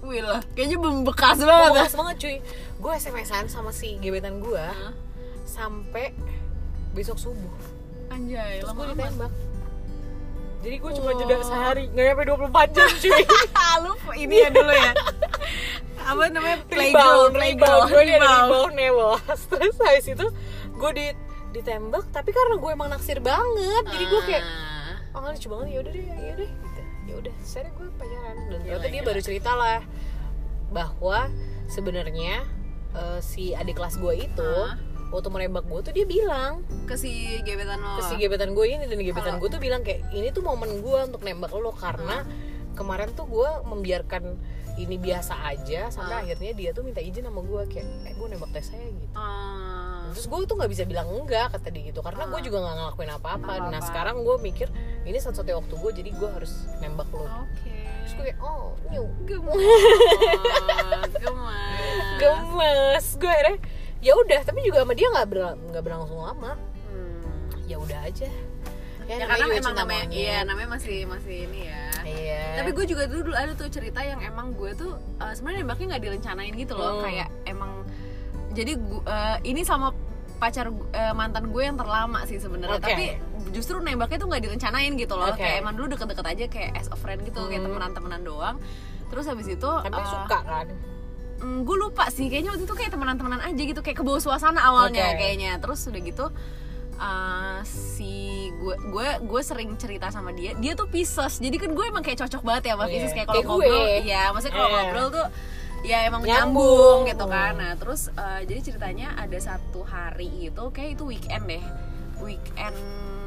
Wih 0.00 0.24
lah, 0.24 0.40
kayaknya 0.56 0.80
membekas 0.80 1.44
banget 1.44 1.70
Bekas 1.76 1.92
banget 1.92 2.16
cuy. 2.16 2.36
Gue 2.80 2.92
sms 2.96 3.30
an 3.36 3.46
sama 3.52 3.70
si 3.70 4.00
gebetan 4.00 4.40
gue 4.40 4.56
Hah? 4.56 4.96
sampai 5.44 6.16
besok 6.96 7.20
subuh. 7.20 7.54
Anjay, 8.10 8.64
terus 8.64 8.74
gue 8.74 8.84
amat 8.90 8.96
ditembak 8.96 9.32
jadi 10.60 10.76
gue 10.76 10.90
cuma 10.92 11.10
Wah. 11.10 11.18
jeda 11.18 11.36
sehari 11.40 11.84
nggak 11.88 12.04
nyampe 12.06 12.22
24 12.26 12.76
jam 12.76 12.88
cuy 12.92 13.22
Lu 13.80 13.92
ini 14.14 14.36
ya 14.38 14.48
dulu 14.48 14.68
ya 14.70 14.92
Apa 16.02 16.26
namanya? 16.26 16.58
Playgirl 16.66 17.32
rebound 17.32 17.86
gue 17.86 18.02
ada 18.02 18.16
Rebound. 18.18 18.76
bos 18.90 19.40
terus 19.46 19.76
habis 19.78 20.06
itu 20.06 20.26
gue 20.70 20.90
di 20.92 21.06
ditembak 21.50 22.04
tapi 22.08 22.30
karena 22.30 22.56
gue 22.56 22.70
emang 22.70 22.88
naksir 22.88 23.18
banget 23.18 23.84
jadi 23.86 24.04
gue 24.06 24.20
kayak 24.24 24.44
Ah. 25.10 25.18
oh 25.18 25.28
lucu 25.28 25.48
banget 25.48 25.66
ya 25.68 25.78
udah 25.80 25.92
deh 25.92 26.04
ya 26.04 26.32
udah 26.32 26.46
gitu 26.46 26.80
ya 27.04 27.14
udah 27.18 27.34
saya 27.40 27.66
gue 27.68 27.86
pacaran 27.94 28.36
dan 28.38 28.58
ternyata 28.60 28.86
dia 28.86 29.02
baru 29.02 29.20
cerita 29.20 29.50
lah 29.52 29.80
bahwa 30.68 31.26
sebenarnya 31.66 32.46
eh, 32.92 33.18
si 33.20 33.50
adik 33.52 33.76
kelas 33.76 33.96
gue 33.96 34.14
itu 34.20 34.52
Ah. 34.62 34.78
Waktu 35.10 35.28
menembak 35.28 35.64
gue 35.64 35.80
tuh 35.82 35.92
dia 35.92 36.04
bilang 36.04 36.62
ke 36.84 36.94
si 36.94 37.10
gebetan 37.40 37.78
lo. 37.78 37.98
ke 37.98 38.02
si 38.04 38.14
gebetan 38.16 38.50
gue 38.50 38.64
ini 38.64 38.84
dan 38.84 38.96
gebetan 38.96 39.36
gue 39.36 39.48
tuh 39.48 39.58
bilang 39.58 39.82
kayak 39.82 40.06
ini 40.10 40.30
tuh 40.30 40.40
momen 40.40 40.78
gue 40.78 40.98
untuk 41.04 41.20
nembak 41.20 41.50
lo 41.52 41.70
karena 41.70 42.22
kemarin 42.72 43.10
tuh 43.12 43.26
gue 43.26 43.48
membiarkan 43.64 44.38
ini 44.76 44.96
biasa 44.96 45.34
aja 45.44 45.90
sampai 45.90 46.14
Ah. 46.14 46.22
akhirnya 46.22 46.54
dia 46.54 46.70
tuh 46.70 46.80
minta 46.80 46.98
izin 46.98 47.22
sama 47.22 47.42
gue 47.42 47.62
kayak 47.68 47.84
eh 48.06 48.14
gue 48.14 48.26
nembak 48.28 48.50
tes 48.50 48.64
saya 48.64 48.86
gitu. 48.86 49.12
Ah. 49.12 50.08
terus 50.10 50.24
gue 50.24 50.38
tuh 50.42 50.54
nggak 50.54 50.70
bisa 50.70 50.82
bilang 50.84 51.06
enggak 51.06 51.52
kata 51.52 51.68
dia 51.68 51.82
gitu 51.84 52.00
karena 52.00 52.24
gue 52.24 52.34
Ah. 52.34 52.42
juga 52.42 52.58
nggak 52.60 52.76
ngelakuin 52.76 53.10
apa-apa. 53.12 53.52
Nah 53.68 53.80
sekarang 53.80 54.22
gue 54.22 54.36
mikir 54.40 54.70
ini 55.04 55.18
satu-satunya 55.18 55.58
waktu 55.58 55.74
gue 55.76 55.90
jadi 55.92 56.10
gue 56.12 56.28
harus 56.30 56.52
nembak 56.78 57.10
lo. 57.10 57.26
Oke. 57.44 57.74
Terus 58.00 58.12
gue 58.16 58.24
kayak 58.26 58.40
oh 58.40 58.72
nyu 58.88 59.04
Gemes 59.22 59.58
Gemes 61.14 61.14
gemes 62.20 63.06
gue 63.16 63.28
akhirnya 63.28 63.56
ya 64.00 64.12
udah 64.14 64.40
tapi 64.42 64.60
juga 64.62 64.80
sama 64.80 64.92
dia 64.92 65.08
nggak 65.08 65.28
berlang- 65.28 65.60
nggak 65.66 65.82
berlangsung 65.82 66.18
lama 66.18 66.52
Hmm. 66.86 67.20
ya 67.64 67.76
udah 67.76 68.00
aja 68.02 68.28
ya, 69.06 69.14
Ya 69.16 69.26
karena 69.26 69.50
emang 69.52 69.74
namanya, 69.74 70.06
iya 70.08 70.38
namanya 70.42 70.68
masih 70.72 71.02
masih 71.04 71.36
ini 71.44 71.66
ya. 71.66 71.84
iya 72.02 72.42
Tapi 72.56 72.70
gue 72.72 72.86
juga 72.86 73.04
dulu 73.04 73.30
ada 73.30 73.52
tuh 73.52 73.66
cerita 73.66 74.00
yang 74.00 74.18
emang 74.20 74.54
gue 74.54 74.70
tuh 74.72 74.94
uh, 75.16 75.32
sebenarnya 75.32 75.60
nembaknya 75.60 75.86
nggak 75.90 76.04
direncanain 76.04 76.52
gitu 76.54 76.74
loh, 76.74 76.98
Hmm. 76.98 77.02
kayak 77.04 77.28
emang 77.44 77.82
jadi 78.50 78.72
gu- 78.74 79.02
uh, 79.04 79.38
ini 79.42 79.62
sama 79.62 79.90
pacar 80.36 80.70
uh, 80.70 81.12
mantan 81.12 81.48
gue 81.48 81.60
yang 81.60 81.74
terlama 81.74 82.22
sih 82.24 82.38
sebenarnya, 82.38 82.78
Oke. 82.78 82.86
tapi 82.86 83.04
justru 83.50 83.76
nembaknya 83.78 84.16
tuh 84.16 84.28
nggak 84.28 84.42
direncanain 84.42 84.92
gitu 84.94 85.14
loh, 85.14 85.28
Oke. 85.28 85.38
kayak 85.38 85.60
emang 85.60 85.74
dulu 85.74 85.86
deket-deket 85.90 86.26
aja 86.26 86.44
kayak 86.46 86.70
as 86.74 86.86
a 86.86 86.96
friend 86.96 87.20
gitu, 87.22 87.44
kayak 87.44 87.60
Hmm. 87.60 87.68
temenan-temenan 87.68 88.22
doang. 88.22 88.56
Terus 89.06 89.26
habis 89.26 89.46
itu 89.46 89.70
tapi 89.82 89.98
uh, 89.98 90.06
suka 90.06 90.38
kan 90.40 90.66
Mm, 91.40 91.64
gue 91.64 91.76
lupa 91.78 92.04
sih 92.06 92.26
kayaknya 92.26 92.52
waktu 92.52 92.64
itu 92.64 92.74
kayak 92.74 92.90
temenan-temenan 92.90 93.40
aja 93.40 93.56
gitu 93.58 93.80
kayak 93.80 93.96
ke 93.96 94.04
bawah 94.04 94.18
suasana 94.18 94.60
awalnya 94.60 95.08
Oke. 95.08 95.18
kayaknya 95.18 95.56
terus 95.56 95.80
udah 95.82 96.00
gitu 96.00 96.26
uh, 96.94 97.58
si 97.64 98.12
gue 98.52 98.76
gue 98.86 99.08
gue 99.22 99.40
sering 99.40 99.72
cerita 99.74 100.08
sama 100.08 100.30
dia 100.30 100.52
dia 100.54 100.72
tuh 100.74 100.84
Pisces 100.86 101.38
jadi 101.38 101.56
kan 101.56 101.72
gue 101.72 101.80
emang 101.82 102.00
kayak 102.00 102.20
cocok 102.20 102.42
banget 102.42 102.62
ya 102.62 102.72
sama 102.72 102.84
Iya. 102.84 102.92
Pisces 102.92 103.12
kayak 103.14 103.26
kalau 103.26 103.42
ngobrol 103.46 103.72
gue. 103.72 103.96
ya 104.04 104.22
maksudnya 104.30 104.54
kalau 104.54 104.68
Iya. 104.68 104.76
ngobrol 104.78 105.08
tuh 105.10 105.26
ya 105.80 105.98
emang 106.04 106.20
Nyambung. 106.20 106.28
nyambung 106.28 106.98
gitu 107.08 107.24
kan 107.26 107.52
nah 107.56 107.72
terus 107.74 108.02
uh, 108.12 108.40
jadi 108.42 108.60
ceritanya 108.60 109.08
ada 109.16 109.38
satu 109.40 109.80
hari 109.82 110.28
itu 110.44 110.64
kayak 110.70 110.90
itu 110.92 111.04
weekend 111.08 111.44
deh 111.48 111.64
weekend 112.20 112.76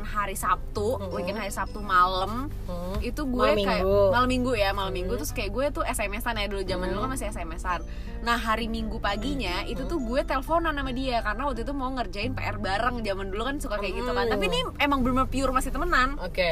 hari 0.03 0.35
Sabtu 0.35 0.99
Mhm. 0.99 1.09
weekend 1.09 1.37
hari 1.37 1.49
Sabtu 1.49 1.79
malam 1.79 2.51
Hmm. 2.63 2.99
itu 2.99 3.23
gue 3.23 3.47
Malam 3.49 3.57
kayak 3.57 3.81
minggu. 3.81 3.99
malam 4.09 4.29
minggu 4.29 4.51
ya 4.53 4.69
malam 4.69 4.87
Hmm. 4.87 4.97
minggu 4.99 5.13
terus 5.15 5.31
kayak 5.31 5.49
gue 5.49 5.65
tuh 5.71 5.83
SMS-an 5.83 6.35
ya 6.35 6.45
dulu 6.45 6.61
zaman 6.61 6.87
dulu 6.87 6.99
kan 7.01 7.11
masih 7.11 7.27
SMS-an 7.27 7.81
nah 8.19 8.35
hari 8.35 8.67
minggu 8.67 8.97
paginya 8.97 9.63
itu 9.63 9.83
tuh 9.83 9.99
gue 9.99 10.21
teleponan 10.21 10.71
sama 10.71 10.91
dia 10.91 11.19
karena 11.19 11.43
waktu 11.43 11.61
itu 11.61 11.73
mau 11.73 11.91
ngerjain 11.91 12.31
PR 12.31 12.55
bareng 12.55 12.99
zaman 12.99 13.25
dulu 13.27 13.43
kan 13.43 13.55
suka 13.57 13.75
kayak 13.77 13.93
gitu 13.97 14.11
kan 14.11 14.25
Hmm. 14.25 14.33
tapi 14.33 14.43
ini 14.45 14.59
emang 14.77 14.99
bener 15.01 15.25
pure 15.25 15.49
masih 15.49 15.69
temenan 15.69 16.15
oke 16.17 16.51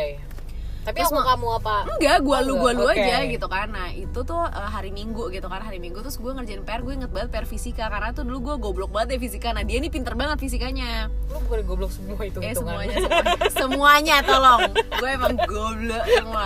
tapi 0.81 0.97
Terus 0.97 1.09
aku 1.09 1.21
ma- 1.21 1.27
kamu 1.29 1.47
apa 1.55 1.75
enggak 1.93 2.17
gue 2.19 2.37
lu 2.41 2.53
gue 2.57 2.71
lu 2.73 2.85
aja 2.87 3.21
gitu 3.23 3.45
kan. 3.45 3.69
Nah 3.69 3.93
itu 3.93 4.19
tuh 4.21 4.41
uh, 4.41 4.49
hari 4.67 4.89
minggu 4.89 5.29
gitu 5.29 5.45
kan 5.45 5.61
hari 5.61 5.77
minggu 5.77 6.01
terus 6.01 6.17
gue 6.17 6.27
ngerjain 6.27 6.65
PR 6.65 6.81
gue 6.81 6.93
inget 6.95 7.11
banget 7.13 7.29
PR 7.29 7.45
fisika. 7.45 7.85
Karena 7.85 8.09
tuh 8.09 8.25
dulu 8.25 8.37
gue 8.43 8.55
goblok 8.59 8.89
banget 8.89 9.13
ya 9.13 9.19
fisika. 9.21 9.53
Nah 9.53 9.61
dia 9.61 9.77
ini 9.77 9.87
pinter 9.87 10.17
banget 10.17 10.41
fisikanya. 10.41 11.13
Lu 11.29 11.37
bukan 11.45 11.61
goblok 11.63 11.91
semua 11.91 12.17
itu 12.19 12.41
eh 12.41 12.51
semuanya 12.51 12.97
semuanya, 12.97 13.37
semuanya 13.61 14.15
tolong. 14.25 14.61
Gue 14.73 15.09
emang 15.11 15.35
goblok 15.45 16.01
semua. 16.03 16.45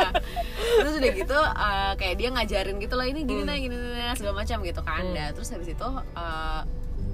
Terus 0.76 0.94
udah 0.94 1.12
gitu 1.14 1.40
eh, 1.40 1.92
kayak 1.96 2.16
dia 2.18 2.30
ngajarin 2.30 2.76
gitu 2.78 2.96
lah 2.96 3.08
ini 3.08 3.24
gini 3.24 3.40
Hmm. 3.40 3.48
nah 3.48 3.56
gini 3.56 3.72
nah 3.72 4.14
segala 4.14 4.44
macam 4.44 4.58
gitu 4.62 4.82
kan. 4.82 5.00
Hmm. 5.02 5.16
Nah, 5.16 5.32
terus 5.32 5.48
habis 5.48 5.70
itu 5.70 5.90
eh, 6.12 6.62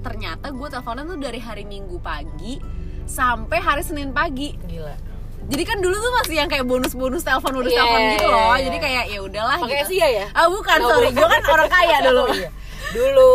ternyata 0.02 0.50
gue 0.50 0.68
teleponan 0.68 1.06
tuh 1.06 1.16
dari 1.16 1.38
hari 1.38 1.62
minggu 1.62 2.02
pagi 2.02 2.58
sampai 3.04 3.58
hari 3.58 3.82
senin 3.82 4.10
pagi. 4.10 4.58
Gila 4.58 5.11
jadi 5.44 5.62
kan 5.64 5.78
dulu 5.78 5.94
tuh 5.94 6.12
masih 6.14 6.36
yang 6.36 6.46
kayak 6.46 6.64
bonus-bonus 6.64 7.22
telepon 7.22 7.52
bonus 7.54 7.70
Iya, 7.70 7.78
telepon 7.78 8.00
gitu 8.08 8.22
iya, 8.22 8.30
loh. 8.30 8.40
iya. 8.48 8.62
jadi 8.62 8.78
kayak 8.78 9.04
ya 9.06 9.18
udahlah 9.20 9.56
pakai 9.58 9.76
gitu. 9.76 9.86
Asia 9.90 10.08
ya 10.08 10.26
ah 10.32 10.46
bukan 10.46 10.78
Oh, 10.78 10.88
sorry. 10.88 11.08
gue 11.10 11.28
kan 11.28 11.42
orang 11.46 11.68
kaya 11.68 11.96
dulu. 12.06 12.22
Oh, 12.22 12.28
iya. 12.32 12.50
dulu. 12.92 13.30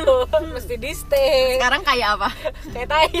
Mesti 0.54 0.74
di 0.76 0.92
stay 0.92 1.56
sekarang 1.56 1.82
kayak 1.82 2.08
apa? 2.14 2.28
Kayak 2.70 2.88
tai. 2.88 3.08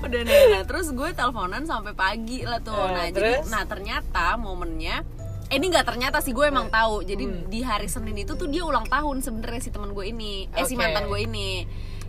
Udah 0.00 0.20
nih 0.20 0.40
nah 0.50 0.62
terus 0.62 0.90
gue 0.90 1.08
teleponan 1.10 1.64
sampai 1.64 1.92
pagi 1.92 2.42
lah 2.42 2.60
tuh. 2.60 2.76
Eh, 2.76 2.88
nah 2.88 3.04
jadi 3.08 3.32
nah 3.46 3.62
ternyata 3.64 4.36
momennya 4.36 5.02
eh 5.44 5.56
ini 5.56 5.68
nggak 5.68 5.86
ternyata 5.86 6.20
sih 6.20 6.30
gue 6.30 6.44
emang 6.44 6.68
tahu. 6.68 7.02
Jadi 7.02 7.24
Hmm. 7.24 7.44
di 7.48 7.60
hari 7.60 7.86
senin 7.86 8.14
itu 8.16 8.32
tuh 8.32 8.46
dia 8.46 8.62
ulang 8.62 8.86
tahun 8.86 9.20
sebenarnya 9.20 9.60
si 9.60 9.70
teman 9.70 9.90
gue 9.90 10.04
ini. 10.06 10.46
Eh 10.50 10.64
si 10.64 10.72
Oke. 10.72 10.80
mantan 10.80 11.04
gue 11.04 11.20
ini 11.20 11.64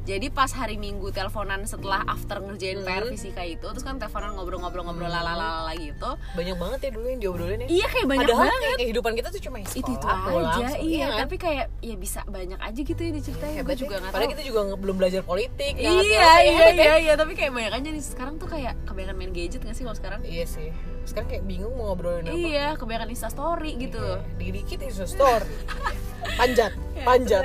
jadi 0.05 0.29
pas 0.29 0.47
hari 0.47 0.77
minggu 0.77 1.09
teleponan 1.09 1.65
setelah 1.65 2.05
after 2.05 2.37
ngerjain 2.37 2.79
PR 2.79 3.01
Hmm. 3.01 3.11
fisika 3.11 3.41
itu 3.41 3.65
terus 3.65 3.81
kan 3.81 3.97
teleponan 3.97 4.33
ngobrol-ngobrol-ngobrol 4.33 5.05
Hmm. 5.05 5.17
lalala 5.17 5.73
gitu. 5.75 6.09
Banyak 6.31 6.55
banget 6.55 6.79
ya 6.79 6.89
dulu 6.91 7.05
yang 7.07 7.19
diobrolin 7.19 7.59
ya. 7.59 7.67
Iya 7.67 7.85
kayak 7.89 8.07
banyak 8.07 8.21
Padahal 8.23 8.41
banget. 8.45 8.61
kayak 8.61 8.77
kehidupan 8.79 9.13
kita 9.15 9.27
tuh 9.27 9.41
cuma 9.41 9.57
ya 9.57 9.67
itu 9.67 9.79
itu 9.81 9.91
sekolah, 9.97 10.21
aja 10.45 10.61
langsung. 10.61 10.85
iya. 10.85 11.07
kan? 11.07 11.19
tapi 11.25 11.35
kayak 11.35 11.65
ya 11.81 11.95
bisa 11.95 12.19
banyak 12.23 12.59
aja 12.59 12.79
gitu 12.79 13.01
ya 13.01 13.11
diceritain. 13.11 13.51
Gue 13.51 13.59
hebat 13.59 13.75
juga 13.75 13.95
nggak 13.97 14.11
Padahal 14.13 14.31
kita 14.31 14.43
juga 14.43 14.59
belum 14.75 14.95
belajar 14.95 15.21
politik 15.21 15.71
nggak 15.73 15.83
iya 15.83 15.91
iya 15.99 16.19
apa, 16.21 16.37
ya, 16.39 16.51
hebat 16.51 16.73
ya. 16.73 16.83
iya 16.85 16.95
iya. 17.01 17.13
Tapi 17.15 17.33
kayak 17.33 17.51
banyak 17.51 17.73
aja 17.73 17.87
nih. 17.89 18.03
Sekarang 18.05 18.33
tuh 18.37 18.47
kayak 18.47 18.73
kebanyakan 18.85 19.15
main 19.15 19.31
gadget 19.31 19.59
gak 19.59 19.73
sih 19.73 19.83
kalau 19.83 19.97
sekarang? 19.97 20.19
Iya 20.21 20.45
sih. 20.45 20.69
Sekarang 21.03 21.27
kayak 21.27 21.43
bingung 21.43 21.73
mau 21.73 21.89
ngobrolin 21.89 22.23
apa. 22.23 22.33
Iya, 22.35 22.67
kebanyakan 22.75 23.09
Insta 23.09 23.29
story 23.29 23.71
gitu. 23.79 23.97
Iya, 23.99 24.21
dikit-dikit 24.37 24.79
itu 24.85 25.03
story. 25.03 25.49
Panjat 26.39 26.71
panjat. 27.01 27.43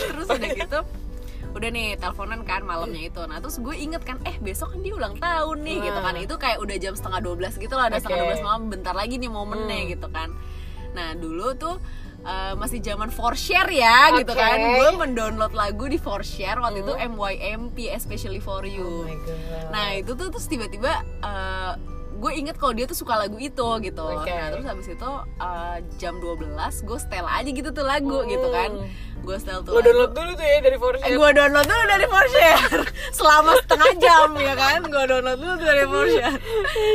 Terus 0.00 0.26
udah 0.28 0.50
gitu 0.52 0.80
udah 1.54 1.70
nih 1.70 1.94
teleponan 1.94 2.42
kan 2.42 2.60
malamnya 2.60 3.06
itu 3.06 3.22
nah 3.24 3.38
terus 3.38 3.56
gue 3.56 3.72
inget 3.72 4.02
kan 4.02 4.18
eh 4.22 4.34
besok 4.38 4.70
kan 4.70 4.80
dia 4.80 4.92
ulang 4.92 5.14
tahun 5.16 5.58
nih 5.60 5.78
gitu 5.82 5.98
kan 5.98 6.14
itu 6.16 6.34
kayak 6.34 6.58
udah 6.58 6.76
jam 6.76 6.92
setengah 6.92 7.20
12 7.22 7.62
gitu 7.62 7.74
lah 7.74 7.86
ada 7.86 7.96
setengah 7.96 8.18
Oke. 8.20 8.34
12 8.36 8.46
malam 8.46 8.62
bentar 8.68 8.92
lagi 8.92 9.14
nih 9.16 9.28
momennya 9.28 9.78
Hmm. 9.80 9.90
gitu 9.90 10.08
kan 10.08 10.28
nah 10.90 11.14
dulu 11.14 11.54
tuh 11.54 11.78
eh, 12.20 12.54
masih 12.54 12.78
zaman 12.80 13.08
for 13.08 13.34
share 13.34 13.68
ya 13.68 14.14
gitu 14.14 14.30
Oke. 14.30 14.40
kan 14.40 14.58
gue 14.58 14.90
mendownload 14.96 15.52
lagu 15.52 15.86
di 15.86 15.96
for 15.96 16.20
share 16.20 16.58
waktu 16.58 16.80
itu 16.80 16.90
Hmm. 16.90 17.14
MYMP 17.14 17.78
especially 17.90 18.38
for 18.38 18.60
oh 18.60 18.66
you 18.66 19.06
god 19.06 19.70
Nah 19.70 19.94
itu 19.94 20.10
tuh 20.12 20.28
terus 20.28 20.46
tiba-tiba 20.46 20.90
eh, 21.20 21.72
gue 22.14 22.32
inget 22.32 22.56
kalau 22.56 22.72
dia 22.72 22.84
tuh 22.84 22.96
suka 22.96 23.18
lagu 23.18 23.36
itu 23.36 23.68
gitu. 23.82 24.00
Oke. 24.00 24.30
Nah 24.30 24.48
terus 24.48 24.64
habis 24.64 24.86
itu 24.88 25.10
eh, 25.36 25.76
jam 25.96 26.16
12 26.16 26.56
gue 26.80 26.98
setel 26.98 27.26
aja 27.28 27.44
gitu 27.46 27.68
tuh 27.68 27.84
lagu 27.84 28.22
gitu 28.24 28.48
kan. 28.48 28.70
Gue 29.24 29.36
setel 29.36 29.58
tuh 29.58 29.70
lo 29.70 29.74
lagu. 29.74 29.86
download 29.86 30.12
dulu 30.12 30.30
tuh 30.34 30.44
ya 30.44 30.58
dari 30.60 30.76
Eh, 30.76 30.80
Forshare 30.80 31.10
gue 31.10 31.30
download 31.32 31.64
dulu 31.64 31.82
dari 31.86 32.06
Forshare 32.06 32.60
selama 33.18 33.50
setengah 33.58 33.92
jam 33.96 34.28
ya 34.36 34.54
kan? 34.54 34.80
Gue 34.84 35.04
download 35.04 35.38
dulu 35.38 35.54
tuh 35.54 35.66
dari 35.66 35.84
Forshare 35.86 36.36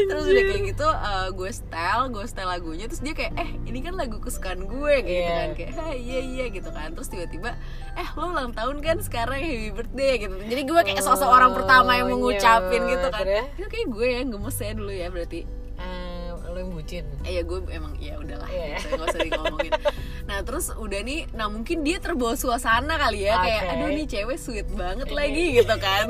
terus 0.05 0.23
udah 0.25 0.43
kayak 0.45 0.63
gitu 0.67 0.87
eh, 0.87 1.27
gue 1.31 1.49
setel 1.49 1.99
gue 2.07 2.23
setel 2.23 2.47
lagunya. 2.47 2.85
Terus 2.85 3.01
dia 3.01 3.13
kayak 3.13 3.33
eh 3.35 3.49
ini 3.65 3.79
kan 3.79 3.93
lagu 3.93 4.17
kesukaan 4.17 4.61
gue 4.61 4.93
kayak 4.99 5.09
gitu 5.09 5.17
Iya. 5.19 5.35
kan 5.35 5.49
kayak 5.53 5.71
"Hah, 5.73 5.91
iya 5.91 6.19
iya 6.21 6.45
gitu 6.47 6.69
kan. 6.69 6.87
Terus 6.93 7.07
tiba-tiba 7.07 7.49
eh 7.93 8.07
lo 8.13 8.25
ulang 8.27 8.51
tahun 8.51 8.77
kan? 8.79 8.97
Sekarang 8.99 9.35
happy 9.35 9.71
birthday 9.71 10.13
gitu. 10.19 10.35
Jadi 10.39 10.61
gue 10.63 10.79
kayak 10.85 11.01
sosok 11.01 11.27
orang 11.27 11.51
pertama 11.51 11.93
yang 11.93 12.07
Oh, 12.07 12.15
mau 12.15 12.29
ngucapin 12.29 12.81
iya. 12.83 12.91
gitu 12.93 13.07
kan. 13.09 13.25
Itu 13.55 13.67
kayak 13.67 13.87
gue 13.89 14.07
yang 14.07 14.27
gemes 14.29 14.55
ya 14.55 14.71
dulu 14.71 14.91
ya 14.91 15.07
berarti. 15.09 15.41
Eh, 15.79 16.29
lo 16.45 16.57
yang 16.57 16.71
bucin. 16.71 17.05
Eh 17.21 17.31
ya 17.31 17.41
gue 17.41 17.57
emang 17.69 17.93
ya 17.97 18.13
udahlah. 18.15 18.45
Iya. 18.45 18.77
gitu, 18.77 18.87
nggak 18.91 19.07
usah 19.07 19.19
ngomongin. 19.31 19.71
Nah 20.29 20.45
terus 20.45 20.69
udah 20.69 21.01
nih, 21.01 21.25
nah 21.33 21.49
mungkin 21.49 21.81
dia 21.81 21.97
terbawa 21.97 22.37
suasana 22.37 23.01
kali 23.01 23.25
ya 23.25 23.41
kayak 23.41 23.61
Oke. 23.65 23.71
aduh 23.73 23.89
nih 23.89 24.05
cewek 24.05 24.37
sweet 24.37 24.69
banget 24.77 25.09
lagi 25.09 25.57
gitu 25.57 25.75
kan. 25.81 26.05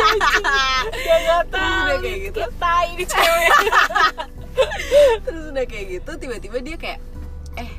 Gak 1.04 1.18
gak 1.28 1.42
Terus 1.52 1.76
udah 1.84 1.98
kayak 2.00 2.18
gitu. 2.24 2.40
tai 2.56 2.86
ini 2.96 3.04
cewek 3.04 3.50
terus 5.24 5.44
udah 5.52 5.64
kayak 5.64 5.86
gitu 5.98 6.10
tiba-tiba 6.18 6.58
dia 6.60 6.76
kayak 6.76 7.00
eh 7.56 7.70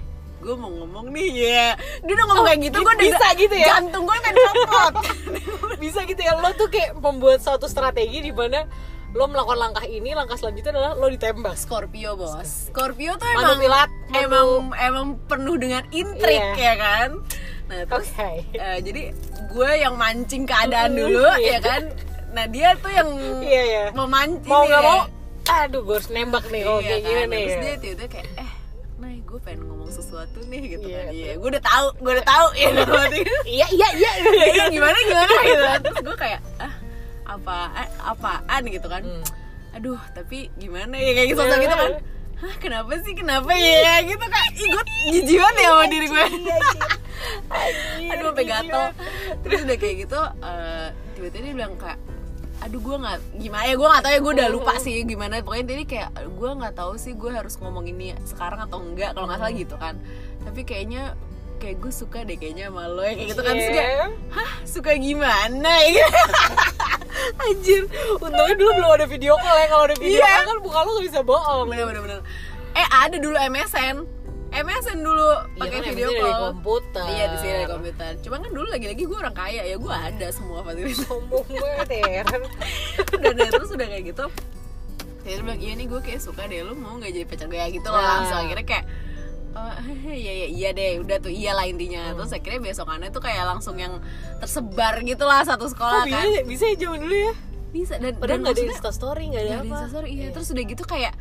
gue 0.42 0.56
mau 0.58 0.72
ngomong 0.74 1.14
nih 1.14 1.30
ya 1.38 1.68
dia 2.02 2.14
udah 2.18 2.26
ngomong 2.32 2.46
kayak 2.50 2.60
gitu 2.66 2.78
gue 2.82 2.94
udah 2.94 2.98
bisa 2.98 3.28
gitu 3.38 3.56
ya? 3.56 3.68
jantung 3.78 4.04
gue 4.10 4.18
copot 4.18 4.94
bisa 5.84 6.00
gitu 6.06 6.22
ya 6.22 6.34
lo 6.38 6.50
tuh 6.58 6.70
kayak 6.70 6.98
membuat 6.98 7.40
suatu 7.42 7.70
strategi 7.70 8.26
di 8.26 8.34
mana 8.34 8.66
lo 9.12 9.24
melakukan 9.26 9.60
langkah 9.60 9.84
ini 9.84 10.12
langkah 10.12 10.34
selanjutnya 10.34 10.72
adalah 10.72 10.92
lo 10.94 11.08
ditembak 11.08 11.54
Scorpio 11.54 12.16
bos 12.16 12.68
Scorpio 12.68 13.14
tuh 13.14 13.28
Manu 13.28 13.40
emang 13.42 13.60
pilat, 13.60 13.90
manu- 13.90 14.16
emang 14.18 14.48
emang 14.78 15.06
penuh 15.26 15.56
dengan 15.56 15.84
intrik 15.90 16.40
Iya. 16.40 16.56
ya 16.56 16.74
kan 16.76 17.10
nah 17.66 17.80
terus 17.86 18.08
Oke. 18.10 18.32
eh, 18.52 18.78
jadi 18.80 19.02
gue 19.48 19.70
yang 19.78 19.96
mancing 19.96 20.44
keadaan 20.44 20.92
dulu 20.94 21.28
Iya. 21.36 21.50
ya 21.50 21.60
kan 21.60 21.82
nah 22.32 22.46
dia 22.46 22.72
tuh 22.78 22.88
yang 22.90 23.10
Iya, 23.42 23.62
iya. 23.66 23.84
memancing 23.92 24.48
mau 24.48 24.64
nggak 24.64 24.80
ya. 24.80 24.88
mau 24.88 25.00
aduh 25.44 25.82
gue 25.82 25.96
harus 25.98 26.10
nembak 26.10 26.46
nih 26.48 26.62
kalau 26.62 26.80
Iya 26.80 26.88
kayak 26.88 26.96
kan? 26.98 27.06
gini 27.06 27.20
Nah, 27.22 27.28
nih 27.28 27.42
terus 27.42 27.58
dia 27.58 27.76
tiba-tiba 27.78 28.08
kayak 28.10 28.28
eh 28.38 28.52
Nay 28.98 29.18
gue 29.20 29.40
pengen 29.42 29.62
ngomong 29.66 29.90
sesuatu 29.90 30.40
nih 30.46 30.62
gitu 30.70 30.86
Iya, 30.86 31.00
kan 31.02 31.12
iya 31.12 31.32
gue 31.36 31.50
udah 31.50 31.64
tahu 31.66 31.86
gue 31.98 32.12
udah 32.14 32.26
tahu 32.26 32.48
ya 32.62 32.68
iya 33.68 33.68
iya 33.68 33.90
iya 33.92 34.12
Iya, 34.48 34.64
gimana 34.70 34.98
gimana 35.02 35.34
gitu 35.42 35.64
terus 35.82 36.00
gue 36.02 36.16
kayak 36.18 36.40
ah 36.58 36.72
apa 37.38 37.56
apaan 38.02 38.62
gitu 38.68 38.88
kan. 38.92 39.04
Hmm. 39.06 39.24
aduh 39.72 40.02
tapi 40.12 40.52
gimana 40.60 41.00
ya 41.00 41.12
kayak 41.16 41.28
gitu 41.32 41.42
gitu 41.48 41.76
kan. 41.76 41.92
Hah, 42.42 42.56
kenapa 42.58 42.92
sih 43.06 43.14
kenapa 43.14 43.54
ya 43.54 44.02
gitu 44.02 44.26
kan 44.26 44.46
jijik 45.14 45.38
banget 45.38 45.56
ya 45.62 45.70
sama 45.70 45.86
diri 45.88 46.08
gue 46.10 46.26
aduh 48.12 48.26
sampai 48.34 48.46
gatel. 48.50 48.86
terus 49.46 49.60
udah 49.64 49.78
kayak 49.78 49.96
gitu 50.10 50.22
eh, 50.42 50.88
tiba-tiba 51.14 51.44
dia 51.46 51.54
bilang 51.54 51.74
kayak 51.78 52.00
aduh 52.62 52.78
gue 52.78 52.96
nggak 52.98 53.18
gimana 53.42 53.64
ya 53.66 53.74
gue 53.74 53.88
nggak 53.90 54.04
tahu 54.06 54.14
ya 54.14 54.20
gue 54.22 54.34
udah 54.38 54.50
lupa 54.54 54.74
sih 54.78 54.96
gimana. 55.02 55.42
Pokoknya 55.42 55.66
jadi 55.66 55.84
kayak 55.90 56.10
gue 56.30 56.50
nggak 56.62 56.74
tahu 56.78 56.94
sih 56.98 57.14
gue 57.18 57.32
harus 57.34 57.58
ngomong 57.58 57.90
ini 57.90 58.14
sekarang 58.26 58.62
atau 58.62 58.78
enggak 58.78 59.18
kalau 59.18 59.26
nggak 59.26 59.42
salah 59.42 59.54
gitu 59.54 59.76
kan. 59.82 59.98
Tapi 60.46 60.62
kayaknya 60.62 61.18
kayak 61.62 61.78
gue 61.78 61.94
suka 61.94 62.20
deh 62.22 62.36
kayaknya 62.36 62.68
sama 62.68 62.84
lo 62.88 63.02
ya 63.02 63.14
kayak 63.14 63.30
gitu 63.30 63.42
kan. 63.42 63.54
Iya. 63.54 64.10
hah 64.30 64.52
suka 64.66 64.92
gimana? 64.98 65.72
Ya 65.92 66.08
anjir. 67.40 67.86
Untungnya 68.18 68.56
dulu 68.56 68.72
belum 68.74 68.92
ada 68.92 69.06
video 69.06 69.34
call 69.36 69.56
ya 69.56 69.68
kalau 69.68 69.84
ada 69.86 69.96
video 69.96 70.18
Iya. 70.18 70.26
call 70.34 70.48
kan 70.48 70.58
bukan 70.60 70.80
lo 70.80 70.92
gak 70.92 71.06
bisa 71.06 71.20
bohong. 71.22 71.60
Bener 71.68 71.86
bener 71.86 72.02
bener. 72.02 72.20
Eh 72.74 72.88
ada 72.90 73.16
dulu 73.16 73.38
MSN 73.38 73.96
MSN 74.52 75.00
dulu 75.00 75.28
Iya 75.54 75.60
pakai 75.60 75.78
kan, 75.78 75.84
video 75.88 76.08
call 76.10 76.18
dari 76.20 76.34
komputer. 76.42 77.06
iya 77.08 77.26
di 77.26 77.38
sini 77.38 77.52
dari 77.54 77.68
komputer. 77.70 78.12
Cuma 78.20 78.36
kan 78.38 78.50
dulu 78.50 78.68
lagi-lagi 78.68 79.04
gue 79.06 79.18
orang 79.18 79.36
kaya 79.36 79.62
ya 79.64 79.76
gue 79.78 79.94
ada 79.94 80.28
semua 80.30 80.60
fasilitas 80.62 81.00
sombong 81.04 81.46
banget 81.48 81.88
ya 81.94 82.04
heran 82.20 82.42
deh 83.38 83.50
terus 83.50 83.70
udah 83.70 83.88
kayak 83.88 84.06
gitu. 84.08 84.26
Dia 85.22 85.38
bilang 85.40 85.60
iya 85.60 85.74
nih 85.76 85.86
gue 85.86 86.00
kayak 86.02 86.20
suka 86.20 86.42
deh 86.46 86.62
lu 86.62 86.74
mau 86.74 86.98
nggak 86.98 87.12
jadi 87.12 87.26
pacar 87.26 87.46
gue 87.46 87.56
ya 87.56 87.68
gitu 87.70 87.86
loh 87.86 87.96
Nah. 87.96 88.10
langsung 88.18 88.40
akhirnya 88.42 88.66
kayak 88.66 88.86
oh, 89.56 89.74
iya 90.12 90.34
iya 90.44 90.48
iya 90.48 90.70
deh 90.72 91.02
udah 91.02 91.18
tuh 91.20 91.32
iyalah 91.32 91.66
intinya 91.68 92.12
hmm. 92.12 92.18
terus 92.20 92.32
akhirnya 92.36 92.62
besokannya 92.64 93.10
tuh 93.10 93.24
kayak 93.24 93.44
langsung 93.48 93.76
yang 93.80 94.00
tersebar 94.40 95.00
gitu 95.04 95.24
lah 95.24 95.44
satu 95.44 95.68
sekolah 95.68 96.04
oh, 96.04 96.12
kan 96.12 96.26
bisa, 96.26 96.42
bisa 96.48 96.64
ya 96.72 96.76
zaman 96.88 97.00
dulu 97.04 97.16
ya 97.16 97.34
bisa 97.72 97.94
dan 98.04 98.14
Padahal 98.20 98.28
dan 98.28 98.40
nggak 98.44 98.56
ada 98.60 98.64
instastory 98.68 99.24
nggak 99.32 99.44
ada, 99.48 99.54
ada 99.56 99.64
apa 99.64 99.76
story, 99.88 100.10
iya. 100.12 100.22
iya. 100.28 100.30
Terus 100.36 100.48
udah 100.52 100.66
gitu 100.68 100.84
kayak 100.84 101.14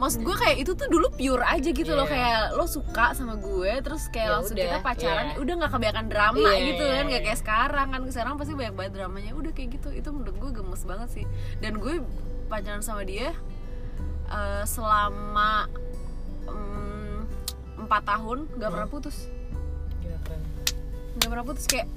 maksud 0.00 0.24
gue 0.24 0.32
kayak 0.32 0.56
itu 0.64 0.72
tuh 0.72 0.88
dulu 0.88 1.12
pure 1.12 1.44
aja 1.44 1.70
gitu 1.76 1.92
yeah. 1.92 1.98
loh 2.00 2.08
iya. 2.08 2.12
kayak 2.16 2.40
lo 2.56 2.64
suka 2.64 3.12
sama 3.12 3.36
gue 3.36 3.72
terus 3.84 4.08
kayak 4.08 4.28
ya 4.28 4.34
langsung 4.40 4.56
udah, 4.56 4.64
kita 4.64 4.78
pacaran 4.80 5.26
yeah. 5.28 5.42
udah 5.44 5.54
nggak 5.60 5.70
kebanyakan 5.76 6.06
drama 6.08 6.50
yeah, 6.56 6.66
gitu 6.72 6.84
yeah, 6.88 6.96
kan 6.96 7.04
nggak 7.04 7.20
yeah. 7.20 7.28
kayak 7.28 7.40
sekarang 7.44 7.86
kan 7.92 8.00
sekarang 8.08 8.34
pasti 8.40 8.52
banyak 8.56 8.74
banget 8.80 8.92
dramanya 8.96 9.32
udah 9.36 9.52
kayak 9.52 9.76
gitu 9.76 9.88
itu 9.92 10.08
menurut 10.08 10.36
gue 10.40 10.50
gemes 10.56 10.82
banget 10.88 11.08
sih 11.12 11.26
dan 11.60 11.76
gue 11.76 12.00
pacaran 12.48 12.80
sama 12.80 13.04
dia 13.04 13.36
uh, 14.32 14.64
selama 14.64 15.68
um, 16.48 16.89
4 17.90 18.06
tahun 18.06 18.38
nggak 18.54 18.68
hmm. 18.70 18.74
pernah 18.78 18.86
putus. 18.86 19.16
Gila 19.98 20.18
keren 20.22 20.40
nggak 21.18 21.26
pernah 21.26 21.44
putus 21.44 21.66
kayak 21.66 21.88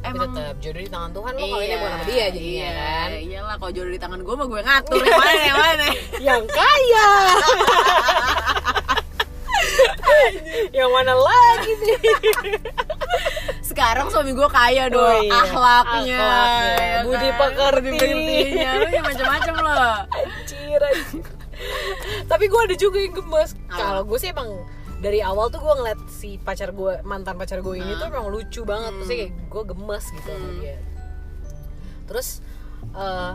tapi 0.00 0.16
emang 0.16 0.32
tetap 0.32 0.56
jodoh 0.64 0.80
di 0.80 0.88
tangan 0.88 1.10
Tuhan 1.12 1.32
lo 1.36 1.40
iya, 1.44 1.50
kalau 1.50 1.60
ini 1.60 1.68
iya, 1.68 1.76
bukan 1.76 1.92
sama 1.92 2.04
dia 2.08 2.26
jadi 2.32 2.48
iya, 2.48 2.72
kan. 2.72 3.08
iyalah 3.20 3.56
kalau 3.60 3.72
jodoh 3.76 3.92
di 3.92 4.00
tangan 4.00 4.20
gue 4.24 4.34
mah 4.38 4.46
gue 4.48 4.60
ngatur 4.64 5.02
yang 5.04 5.20
mana 5.20 5.42
yang 5.44 5.58
mana. 5.58 5.86
Yang 6.30 6.42
kaya. 6.52 7.08
Yang 10.70 10.90
mana 10.92 11.14
lagi 11.16 11.72
sih? 11.80 11.94
Sekarang 13.60 14.08
suami 14.08 14.32
gue 14.32 14.48
kaya 14.48 14.88
dong 14.88 15.04
oh, 15.04 15.20
iya. 15.20 15.36
akhlaknya, 15.36 16.20
ya 16.76 16.98
budi 17.04 17.28
pakar, 17.36 17.74
pekertinya 17.80 18.70
oh 18.76 18.88
iya, 18.88 19.00
macam-macam 19.04 19.54
loh. 19.62 19.96
anjir, 20.10 20.80
anjir. 20.80 21.24
tapi 22.24 22.44
gue 22.48 22.60
ada 22.60 22.76
juga 22.76 22.98
yang 23.00 23.14
gemes 23.14 23.52
kalau 23.68 24.02
gue 24.04 24.18
sih 24.20 24.32
emang 24.32 24.48
dari 25.00 25.20
awal 25.20 25.48
tuh 25.48 25.58
gue 25.58 25.74
ngeliat 25.74 26.00
si 26.06 26.36
pacar 26.36 26.70
gue 26.70 27.00
mantan 27.02 27.34
pacar 27.34 27.58
gue 27.58 27.74
ini 27.74 27.92
tuh 27.94 28.06
emang 28.06 28.28
lucu 28.28 28.62
banget. 28.62 28.92
Terus 28.94 29.08
kayak 29.10 29.30
gue 29.46 29.62
gemes 29.66 30.04
gitu 30.06 30.28
sama 30.28 30.44
Hmm. 30.46 30.58
dia. 30.58 30.76
Terus 32.06 32.28
eh 32.92 33.34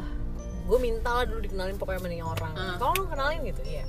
gue 0.66 0.80
minta 0.80 1.10
lah 1.12 1.26
dulu 1.26 1.40
dikenalin 1.40 1.76
pokoknya 1.76 2.00
sama 2.00 2.10
nih 2.10 2.22
orang. 2.22 2.52
Hmm. 2.52 2.76
kalau 2.76 2.94
lo 2.96 3.06
kenalin 3.08 3.42
gitu 3.46 3.62
ya 3.64 3.86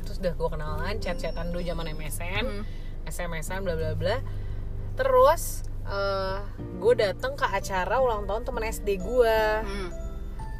terus 0.00 0.16
udah 0.18 0.32
gue 0.32 0.48
kenalan 0.50 0.96
chat-chatan 0.98 1.46
dulu 1.48 1.60
zaman 1.60 1.86
MSN 1.88 2.44
Hmm. 2.44 2.62
SMS-an 3.04 3.62
bla 3.62 3.74
bla 3.74 3.94
bla. 3.94 4.16
Terus 4.94 5.64
eh 5.82 6.38
gue 6.76 6.94
datang 6.94 7.34
ke 7.34 7.42
acara 7.44 7.98
ulang 7.98 8.24
tahun 8.24 8.42
temen 8.44 8.62
SD 8.64 8.88
gue 8.98 9.36
Hmm, 9.60 9.90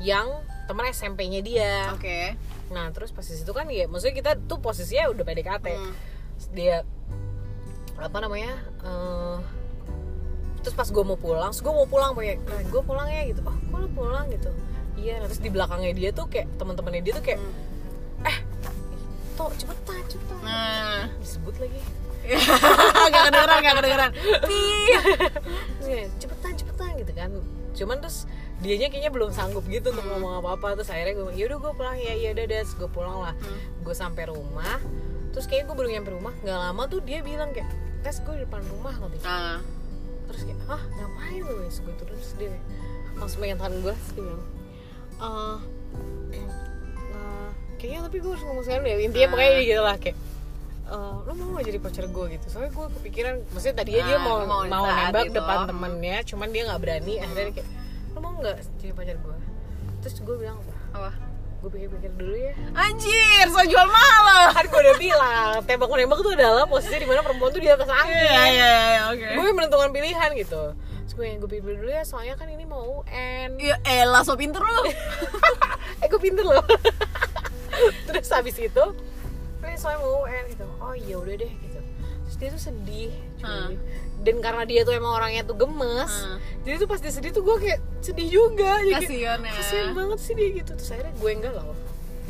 yang 0.00 0.26
temen 0.64 0.86
SMP-nya 0.88 1.40
dia. 1.40 1.90
Oke. 1.92 2.34
Nah 2.70 2.90
terus 2.90 3.10
pas 3.10 3.22
di 3.22 3.34
situ 3.34 3.50
kan 3.50 3.66
ya 3.66 3.84
maksudnya 3.84 4.14
kita 4.16 4.30
tuh 4.40 4.58
posisinya 4.58 5.10
udah 5.10 5.24
PDKT 5.24 5.66
Hmm. 5.68 5.92
Dia 6.56 6.82
apa 8.00 8.16
namanya 8.16 8.56
eh, 8.80 9.38
Terus 10.60 10.74
pas 10.76 10.88
gue 10.88 11.04
mau 11.04 11.16
pulang, 11.16 11.52
gue 11.52 11.72
mau 11.72 11.88
pulang 11.88 12.12
kayak 12.12 12.36
nah, 12.44 12.60
gue 12.60 12.82
pulang 12.84 13.08
ya 13.08 13.22
gitu. 13.32 13.40
Oh 13.48 13.78
lo 13.80 13.88
pulang? 13.96 14.28
gitu. 14.28 14.52
Iya 15.00 15.24
nah, 15.24 15.26
terus 15.32 15.40
di 15.40 15.48
belakangnya 15.48 15.92
dia 15.96 16.10
tuh 16.12 16.28
kayak 16.28 16.52
teman-temannya 16.60 17.00
dia 17.00 17.14
tuh 17.16 17.24
kayak 17.24 17.40
Hmm. 17.40 18.28
Eh 18.28 18.36
Tuh 19.40 19.48
cepetan 19.56 20.04
cepetan. 20.04 20.36
Nah. 20.44 21.08
Disebut 21.24 21.56
lagi. 21.56 21.80
Gak 23.10 23.22
kedengeran 23.32 23.58
gak 23.64 23.74
kedengeran. 23.80 24.10
Cepetan 26.20 26.52
cepetan 26.52 26.90
gitu 27.00 27.12
kan. 27.16 27.30
Cuman 27.72 27.96
terus 28.04 28.28
dianya 28.60 28.92
kayaknya 28.92 29.08
belum 29.08 29.32
sanggup 29.32 29.64
gitu 29.72 29.88
untuk 29.88 30.04
ngomong 30.04 30.44
apa 30.44 30.60
apa 30.60 30.66
terus 30.76 30.92
akhirnya 30.92 31.16
gue 31.16 31.32
yaudah 31.32 31.56
gue 31.56 31.72
pulang 31.72 31.96
ya 31.96 32.12
iya 32.12 32.36
udah 32.36 32.44
deh 32.44 32.60
gue 32.60 32.90
pulang 32.92 33.18
lah. 33.24 33.34
Gue 33.80 33.96
sampai 33.96 34.28
rumah 34.28 34.76
terus 35.30 35.46
kayak 35.46 35.64
gue 35.64 35.74
baru 35.74 35.88
nyampe 35.88 36.10
rumah 36.10 36.34
nggak 36.36 36.58
lama 36.60 36.82
tuh 36.86 37.00
dia 37.00 37.20
bilang 37.20 37.50
kayak 37.50 37.70
tes 38.00 38.18
gue 38.18 38.34
di 38.34 38.42
depan 38.42 38.62
rumah 38.68 38.92
katanya. 38.92 39.24
Nah 39.24 39.58
terus 40.26 40.42
kayak 40.42 40.58
ah 40.66 40.82
ngapain 40.88 41.40
lu? 41.40 41.54
Terus 41.64 41.78
gue 41.80 41.94
turun 41.96 42.14
terus 42.14 42.32
dia 42.34 42.52
langsung 43.14 43.38
pegang 43.38 43.58
tangan 43.58 43.74
gue 43.80 43.94
terus 43.94 44.10
dia 44.10 44.22
bilang 44.24 44.42
eh 45.20 45.58
eh, 46.32 47.48
kayaknya 47.76 48.00
tapi 48.06 48.16
gue 48.18 48.30
harus 48.30 48.44
ngomong 48.44 48.64
sekarang 48.64 48.82
deh 48.82 48.94
intinya 49.00 49.26
Ah. 49.26 49.32
pokoknya 49.32 49.52
gitu 49.60 49.82
lah 49.82 49.96
kayak 49.96 50.16
eh, 50.86 51.14
lo 51.20 51.32
mau 51.32 51.48
gak 51.54 51.66
jadi 51.66 51.78
pacar 51.78 52.04
gue 52.06 52.24
gitu. 52.32 52.46
Soalnya 52.46 52.70
gue 52.72 52.86
kepikiran 52.98 53.34
maksudnya 53.48 53.76
tadinya 53.76 54.02
dia 54.04 54.16
Ah, 54.16 54.22
mau 54.22 54.36
mau 54.42 54.60
mau, 54.64 54.84
nembak 54.84 55.26
itu. 55.26 55.34
depan 55.36 55.58
temennya 55.66 56.16
cuman 56.24 56.48
dia 56.48 56.62
nggak 56.64 56.80
berani 56.80 57.14
akhirnya 57.18 57.44
dia 57.44 57.54
kayak 57.56 57.68
lo 58.10 58.18
mau 58.18 58.32
nggak 58.34 58.56
jadi 58.76 58.92
pacar 58.92 59.16
gue 59.16 59.36
terus 60.00 60.14
gue 60.18 60.36
bilang 60.36 60.58
apa 60.90 61.10
gue 61.60 61.70
pikir-pikir 61.70 62.12
dulu 62.16 62.36
ya. 62.36 62.52
Anjir 62.72 63.46
so 63.52 63.60
jual 63.68 63.84
mahal. 63.84 64.22
Loh 64.24 64.48
kan 64.56 64.64
gue 64.64 64.80
udah 64.80 64.96
bilang 64.96 65.52
tembak 65.68 65.88
menembak 65.92 66.18
tuh 66.24 66.32
adalah 66.32 66.64
posisi 66.64 66.96
di 66.96 67.04
mana 67.04 67.20
perempuan 67.20 67.52
tuh 67.52 67.60
di 67.60 67.68
atas 67.68 67.88
angin. 67.88 68.16
Iya 68.16 68.42
iya 68.48 68.70
iya 68.72 69.00
oke. 69.12 69.28
Gue 69.36 69.48
menentukan 69.52 69.88
pilihan 69.92 70.30
gitu. 70.40 70.72
Terus 71.04 71.12
gue 71.12 71.26
gue 71.36 71.48
pikir 71.52 71.76
dulu 71.76 71.90
ya 71.92 72.02
soalnya 72.08 72.34
kan 72.40 72.48
ini 72.48 72.64
mau 72.64 73.04
UN. 73.04 73.60
Ya 73.60 73.76
elah 73.84 74.24
so 74.24 74.34
pinter 74.40 74.64
lu. 74.64 74.82
Eh 76.00 76.08
gue 76.08 76.20
pinter 76.20 76.48
loh. 76.48 76.64
Terus 78.08 78.32
habis 78.32 78.56
itu 78.56 78.84
eh 79.60 79.76
soalnya 79.76 80.00
mau 80.00 80.24
UN 80.24 80.44
gitu. 80.48 80.64
Oh 80.80 80.96
iya 80.96 81.20
udah 81.20 81.34
deh 81.36 81.52
gitu. 81.52 81.80
Terus 82.24 82.36
dia 82.40 82.48
tuh 82.56 82.62
sedih 82.72 83.12
cuy. 83.36 83.76
Hmm. 83.76 83.76
Dan 84.20 84.36
karena 84.38 84.62
dia 84.62 84.80
tuh 84.82 84.92
emang 84.92 85.12
orangnya 85.12 85.42
tuh 85.42 85.56
gemes 85.56 86.12
Hmm. 86.12 86.36
jadi 86.60 86.74
tuh 86.76 86.86
pas 86.86 86.98
dia 86.98 87.08
sedih 87.08 87.30
tuh 87.30 87.40
gue 87.40 87.56
kayak 87.58 87.80
sedih 88.00 88.28
juga 88.30 88.72
jadi 88.80 89.00
Kasian 89.02 89.40
ya. 89.40 89.52
kasian 89.54 89.88
banget 89.92 90.18
sih 90.18 90.34
dia 90.34 90.48
gitu 90.54 90.70
terus 90.72 90.90
akhirnya 90.90 91.14
gue 91.14 91.30
enggak 91.32 91.52
loh 91.54 91.76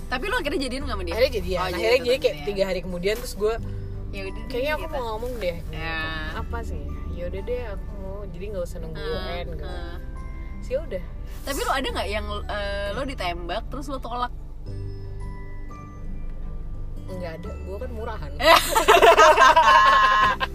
Tapi 0.07 0.25
lo 0.27 0.37
akhirnya 0.37 0.61
jadian 0.61 0.83
gak 0.83 0.91
sama 0.93 1.03
dia? 1.03 1.13
akhirnya 1.13 1.33
jadian 1.37 1.59
Oh, 1.61 1.67
akhirnya 1.67 1.91
jadi 1.97 2.07
tetap 2.09 2.23
kayak 2.25 2.37
tiga 2.45 2.63
hari 2.65 2.81
kemudian 2.81 3.15
terus 3.17 3.35
gue 3.35 3.55
Ya 4.11 4.23
udah 4.25 4.43
kayaknya 4.47 4.73
aku 4.73 4.83
gitu. 4.83 4.93
mau 4.93 5.03
ngomong 5.09 5.33
deh 5.37 5.59
Ya. 5.71 5.99
apa 6.37 6.59
sih 6.61 6.83
ya 7.13 7.25
udah 7.27 7.41
deh 7.41 7.63
aku 7.69 7.89
mau 7.97 8.19
jadi 8.27 8.45
nggak 8.49 8.65
usah 8.65 8.79
nunggu 8.79 8.99
Hmm, 8.99 9.23
UN 9.29 9.47
gitu 9.49 9.67
hmm. 9.67 9.97
sih 10.61 10.75
udah 10.77 11.05
Tapi 11.41 11.59
lo 11.61 11.73
ada 11.73 11.89
nggak 11.91 12.09
yang 12.09 12.27
eh, 12.45 12.89
lo 12.93 13.03
ditembak 13.03 13.63
terus 13.67 13.87
lo 13.87 13.99
tolak? 13.99 14.31
nggak 17.11 17.33
ada 17.37 17.51
gue 17.51 17.77
kan 17.77 17.91
murahan. 17.91 18.31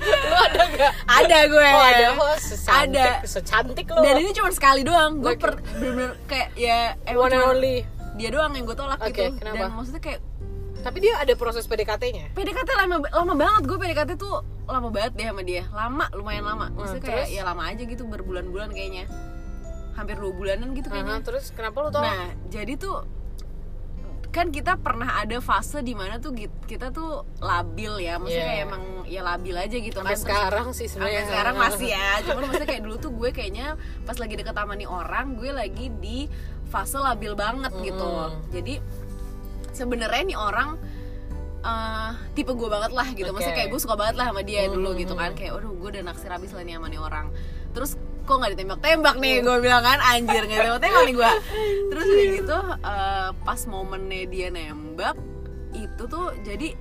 lu 0.02 0.36
ada 0.38 0.62
nggak 0.68 0.92
Ada 1.06 1.38
gue. 1.48 1.68
oh 1.68 1.84
ada 1.84 2.06
oh 2.14 2.36
secantik 2.36 3.02
Ada. 3.02 3.08
secantik 3.24 3.86
lo 3.88 4.00
Dan 4.00 4.16
ini 4.18 4.32
cuma 4.32 4.50
sekali 4.50 4.82
doang. 4.82 5.20
Gue 5.20 5.34
Oke. 5.34 5.40
per 5.40 5.54
bener-bener 5.74 6.12
kayak 6.26 6.50
ya 6.54 6.80
emang 7.06 7.22
one 7.22 7.34
and 7.34 7.46
only 7.46 7.78
dia 8.14 8.30
doang 8.30 8.52
yang 8.52 8.64
gue 8.64 8.74
tolak 8.74 8.98
Oke, 8.98 9.12
gitu. 9.12 9.36
kenapa? 9.36 9.60
Dan 9.62 9.72
maksudnya 9.74 10.02
kayak 10.02 10.20
tapi 10.78 10.98
dia 11.00 11.14
ada 11.16 11.34
proses 11.34 11.66
PDKT-nya 11.66 12.30
PDKT 12.32 12.70
lama 12.76 13.02
lama 13.04 13.34
banget 13.34 13.62
gue 13.66 13.74
PDKT 13.76 14.12
tuh 14.16 14.40
lama 14.66 14.88
banget 14.88 15.12
deh 15.16 15.26
sama 15.26 15.42
dia 15.42 15.66
lama 15.72 16.06
lumayan 16.12 16.46
lama 16.46 16.70
maksudnya 16.70 17.02
Hmm, 17.02 17.10
kayak 17.10 17.26
terus? 17.26 17.34
ya 17.34 17.42
lama 17.44 17.64
aja 17.66 17.84
gitu 17.84 18.04
berbulan-bulan 18.04 18.70
kayaknya 18.70 19.10
hampir 19.94 20.14
dua 20.14 20.30
bulanan 20.30 20.72
gitu 20.72 20.88
kayaknya 20.88 21.18
Aha, 21.18 21.26
terus 21.26 21.50
kenapa 21.50 21.78
lu 21.80 21.90
tolak 21.90 22.06
nah 22.06 22.30
jadi 22.48 22.74
tuh 22.76 23.02
kan 24.36 24.52
kita 24.52 24.76
pernah 24.76 25.15
ada 25.15 25.39
fase 25.39 25.80
di 25.80 25.95
mana 25.95 26.19
tuh 26.19 26.36
kita 26.62 26.91
tuh 26.91 27.24
labil 27.39 28.04
ya 28.04 28.19
maksudnya 28.19 28.36
Iya. 28.38 28.52
kayak 28.52 28.65
emang 28.67 28.84
ya 29.08 29.21
labil 29.24 29.56
aja 29.56 29.78
gitu 29.78 29.95
sampai 29.95 30.04
kan 30.04 30.12
Terus- 30.12 30.26
sekarang 30.28 30.67
sih 30.69 30.86
sampai 30.86 31.08
sebenarnya 31.08 31.24
sekarang 31.26 31.56
masih 31.56 31.88
ya 31.89 32.10
cuman 32.26 32.41
maksudnya 32.43 32.67
kayak 32.67 32.84
dulu 32.84 32.95
tuh 32.98 33.12
gue 33.13 33.30
kayaknya 33.32 33.67
pas 34.04 34.17
lagi 34.17 34.36
deket 34.36 34.52
sama 34.54 34.74
nih 34.76 34.89
orang 34.91 35.26
gue 35.34 35.50
lagi 35.50 35.86
di 35.95 36.19
fase 36.65 36.98
labil 36.98 37.32
banget 37.34 37.71
gitu 37.80 38.04
Mm. 38.04 38.32
jadi 38.52 38.74
sebenarnya 39.71 40.24
nih 40.26 40.38
orang 40.38 40.69
eh, 41.62 42.10
tipe 42.34 42.52
gue 42.52 42.69
banget 42.69 42.91
lah 42.91 43.08
gitu 43.10 43.30
maksudnya 43.30 43.52
Oke. 43.52 43.60
kayak 43.63 43.69
gue 43.71 43.82
suka 43.82 43.95
banget 43.95 44.15
lah 44.15 44.26
sama 44.30 44.41
dia 44.41 44.67
dulu 44.67 44.91
Mm. 44.91 45.00
gitu 45.00 45.13
kan 45.15 45.32
kayak 45.34 45.56
aduh 45.56 45.74
gue 45.74 45.89
udah 45.91 46.04
naksir 46.04 46.30
abis 46.30 46.52
lah 46.52 46.62
nih 46.62 46.76
sama 46.76 46.88
nih 46.88 47.00
orang 47.00 47.28
terus 47.71 47.95
kok 48.26 48.36
nggak 48.42 48.52
ditembak-tembak 48.58 49.16
nih 49.22 49.36
gue 49.46 49.58
bilang 49.62 49.86
kan 49.86 50.02
anjir 50.02 50.42
nggak 50.50 50.60
ditembak-tembak 50.66 51.04
nih 51.06 51.16
gue 51.16 51.32
terus 51.94 52.06
udah 52.10 52.28
gitu 52.42 52.60
eh, 52.82 53.30
pas 53.46 53.62
momennya 53.70 54.22
dia 54.28 54.48
nembak 54.50 55.16
itu 55.78 56.04
tuh 56.10 56.34
jadi 56.42 56.74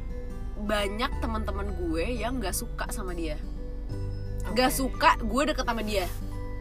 banyak 0.65 1.11
teman-teman 1.21 1.77
gue 1.77 2.05
yang 2.17 2.41
nggak 2.41 2.57
suka 2.57 2.89
sama 2.89 3.13
dia 3.13 3.37
nggak 4.57 4.71
Oke. 4.73 4.77
suka 4.77 5.11
gue 5.21 5.43
deket 5.53 5.65
sama 5.69 5.85
dia 5.85 6.09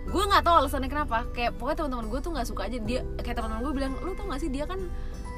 gue 0.03 0.23
nggak 0.23 0.43
tahu 0.43 0.55
alasannya 0.67 0.91
kenapa 0.91 1.23
kayak 1.31 1.55
pokoknya 1.55 1.77
teman-teman 1.79 2.05
gue 2.11 2.19
tuh 2.19 2.31
nggak 2.35 2.47
suka 2.51 2.61
aja 2.67 2.77
dia 2.83 3.01
kayak 3.23 3.35
teman-teman 3.39 3.63
gue 3.63 3.73
bilang 3.79 3.93
lu 4.03 4.11
tau 4.19 4.27
gak 4.27 4.41
sih 4.43 4.51
dia 4.51 4.67
kan 4.67 4.79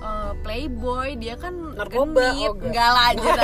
eh, 0.02 0.32
playboy 0.42 1.14
dia 1.22 1.38
kan 1.38 1.54
Narkoba, 1.78 2.34
genit." 2.34 2.50
oh, 2.50 2.58
enggak. 2.58 2.90
lah 2.90 3.10
narkoba. 3.14 3.44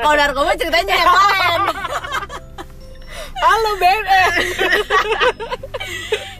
kalau 0.00 0.16
narkoba 0.16 0.50
ceritanya 0.56 0.94
yang 0.96 1.12
lain 1.12 1.60
halo 3.44 3.70
BNN 3.76 4.32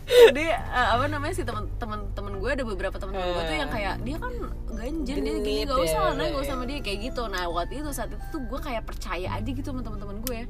jadi 0.04 0.44
eh, 0.56 0.88
apa 0.96 1.04
namanya 1.10 1.34
sih 1.36 1.44
teman-teman 1.44 2.00
temen 2.16 2.32
gue 2.40 2.50
ada 2.50 2.64
beberapa 2.64 2.96
teman-teman 2.96 3.28
gue 3.28 3.44
tuh 3.44 3.56
yang 3.60 3.70
kayak 3.70 3.94
dia 4.00 4.16
kan 4.16 4.32
ganjen 4.72 5.16
dia 5.20 5.36
gini 5.40 5.62
gak 5.68 5.80
usah 5.84 5.98
ya, 6.00 6.04
lah 6.08 6.12
nah, 6.16 6.24
ya, 6.24 6.32
gak 6.32 6.42
usah 6.44 6.48
ya. 6.48 6.56
sama 6.56 6.64
dia 6.68 6.78
kayak 6.84 6.98
gitu. 7.10 7.22
Nah 7.28 7.42
waktu 7.48 7.72
itu 7.80 7.90
saat 7.92 8.10
itu 8.12 8.24
tuh 8.28 8.40
gue 8.44 8.60
kayak 8.60 8.82
percaya 8.84 9.28
aja 9.32 9.48
gitu 9.48 9.64
sama 9.64 9.80
teman-teman 9.80 10.16
gue. 10.28 10.40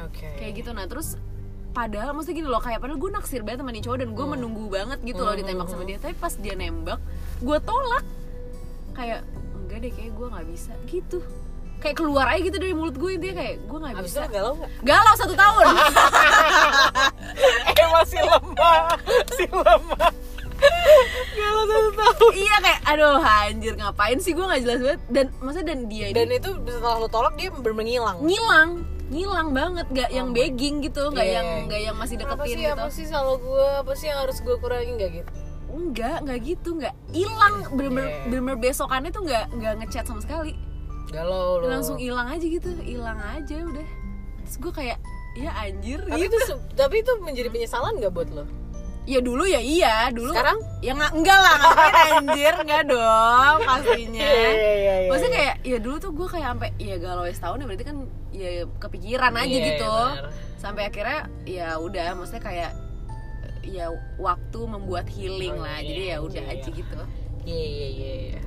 Oke. 0.00 0.28
Kayak 0.40 0.52
gitu. 0.62 0.70
Nah 0.72 0.84
terus 0.88 1.20
padahal 1.74 2.14
maksudnya 2.14 2.36
gini 2.40 2.48
loh 2.48 2.62
kayak 2.62 2.78
padahal 2.80 2.98
gue 2.98 3.10
naksir 3.12 3.42
banget 3.42 3.60
sama 3.60 3.70
nih 3.74 3.82
cowok 3.84 3.98
dan 4.00 4.10
gue 4.14 4.26
menunggu 4.30 4.64
banget 4.70 4.98
gitu 5.02 5.20
loh 5.20 5.34
Hmm, 5.34 5.40
ditembak 5.44 5.66
hmm, 5.68 5.74
sama 5.76 5.84
dia. 5.84 5.98
Tapi 6.00 6.14
pas 6.16 6.34
dia 6.36 6.54
nembak 6.56 7.00
gue 7.44 7.58
tolak. 7.60 8.04
Kayak 8.96 9.20
enggak 9.52 9.78
deh 9.84 9.92
kayak 9.92 10.12
gue 10.16 10.26
nggak 10.32 10.46
bisa. 10.48 10.72
Gitu 10.88 11.18
kayak 11.78 11.96
keluar 11.96 12.26
aja 12.26 12.40
gitu 12.40 12.56
dari 12.56 12.72
mulut 12.72 12.94
gue 12.94 13.12
dia 13.16 13.32
kayak 13.32 13.54
gue 13.62 13.78
nggak 13.78 13.92
abis 13.94 14.04
bisa. 14.08 14.20
lu 14.20 14.28
galau 14.30 14.52
nggak? 14.56 14.70
Galau 14.82 15.14
satu 15.14 15.34
tahun. 15.34 15.64
Eh 17.74 17.86
masih 17.90 18.20
lemah 18.22 18.80
masih 18.96 19.48
lemah. 19.50 20.10
Galau 21.34 21.62
satu 21.66 21.90
tahun. 21.92 22.32
Iya 22.32 22.56
kayak 22.62 22.80
aduh 22.86 23.18
anjir 23.20 23.74
ngapain 23.74 24.18
sih? 24.18 24.32
Gue 24.32 24.44
nggak 24.44 24.62
jelas 24.62 24.78
banget. 24.80 25.00
Dan 25.10 25.26
masa 25.38 25.60
dan 25.60 25.78
dia 25.86 26.06
ini 26.08 26.16
dan 26.16 26.28
itu 26.30 26.50
setelah 26.64 26.96
lu 26.98 27.08
tolak 27.08 27.34
dia 27.34 27.48
bener 27.50 27.74
menghilang 27.74 28.16
ngilang. 28.22 28.70
Ngilang 29.04 29.48
banget. 29.52 29.86
Gak 29.92 30.10
yang 30.10 30.32
begging 30.32 30.80
gitu 30.80 31.12
nggak 31.12 31.26
Iya. 31.26 31.36
yang 31.36 31.46
nggak 31.68 31.80
yang 31.82 31.96
masih 31.96 32.16
apa 32.16 32.22
deketin 32.24 32.48
sih 32.48 32.62
gitu. 32.64 32.72
apa 32.72 32.86
sih 32.88 33.04
salah 33.04 33.36
gue 33.36 33.66
apa 33.84 33.92
sih 33.92 34.06
yang 34.08 34.18
harus 34.24 34.38
gue 34.40 34.56
kurangin? 34.56 34.94
Nggak 34.96 35.10
gitu? 35.20 35.30
Enggak 35.74 36.16
enggak 36.22 36.38
gitu. 36.40 36.68
Enggak 36.78 36.94
hilang. 37.10 37.54
Bener-bener 37.74 38.08
bener-bener 38.24 38.58
besokannya 38.62 39.10
tuh 39.10 39.22
enggak 39.26 39.44
enggak 39.52 39.72
ngechat 39.82 40.04
sama 40.06 40.22
sekali 40.22 40.54
galau 41.14 41.62
lu 41.62 41.70
langsung 41.70 41.96
hilang 41.96 42.26
aja 42.26 42.42
gitu 42.42 42.70
hilang 42.82 43.18
aja 43.22 43.56
udah. 43.62 43.86
Terus 44.44 44.56
gue 44.58 44.72
kayak 44.74 44.98
ya 45.34 45.50
anjir 45.58 45.98
tapi 46.06 46.26
gitu. 46.26 46.36
itu 46.38 46.54
tapi 46.74 46.94
itu 47.02 47.12
menjadi 47.22 47.48
penyesalan 47.50 47.94
nggak 47.98 48.12
buat 48.12 48.30
lo? 48.34 48.44
Ya 49.04 49.20
dulu 49.20 49.44
ya 49.44 49.60
iya 49.60 50.08
dulu. 50.10 50.32
Sekarang? 50.32 50.56
Ya 50.80 50.96
nggak 50.96 51.12
enggak 51.12 51.38
lah 51.38 51.54
ngapain 51.60 51.94
anjir 52.24 52.54
enggak 52.56 52.82
dong 52.88 53.56
pastinya. 53.68 54.20
Iya, 54.24 54.32
iya, 54.32 54.50
iya, 54.52 54.94
iya. 55.04 55.08
maksudnya 55.12 55.32
kayak 55.36 55.54
ya 55.60 55.78
dulu 55.78 55.96
tuh 56.00 56.10
gue 56.16 56.28
kayak 56.28 56.46
sampai 56.56 56.70
ya 56.80 56.96
galau 56.96 57.24
setahun 57.28 57.58
ya 57.60 57.66
berarti 57.68 57.84
kan 57.84 57.96
ya 58.32 58.50
kepikiran 58.80 59.32
aja 59.36 59.46
Iya, 59.46 59.66
gitu. 59.70 59.92
benar. 59.92 60.26
sampai 60.56 60.82
akhirnya 60.88 61.20
ya 61.44 61.68
udah 61.76 62.06
maksudnya 62.16 62.40
kayak 62.42 62.72
ya 63.64 63.86
waktu 64.16 64.60
membuat 64.64 65.04
healing 65.08 65.56
Oh, 65.56 65.64
lah. 65.64 65.80
iya, 65.80 65.88
jadi 65.88 66.02
ya 66.04 66.16
udah 66.24 66.42
iya, 66.44 66.52
aja 66.56 66.68
iya. 66.68 66.78
gitu. 66.80 66.98
Iya 67.44 67.64
iya 67.68 67.88
iya 67.92 68.12
iya. 68.32 68.40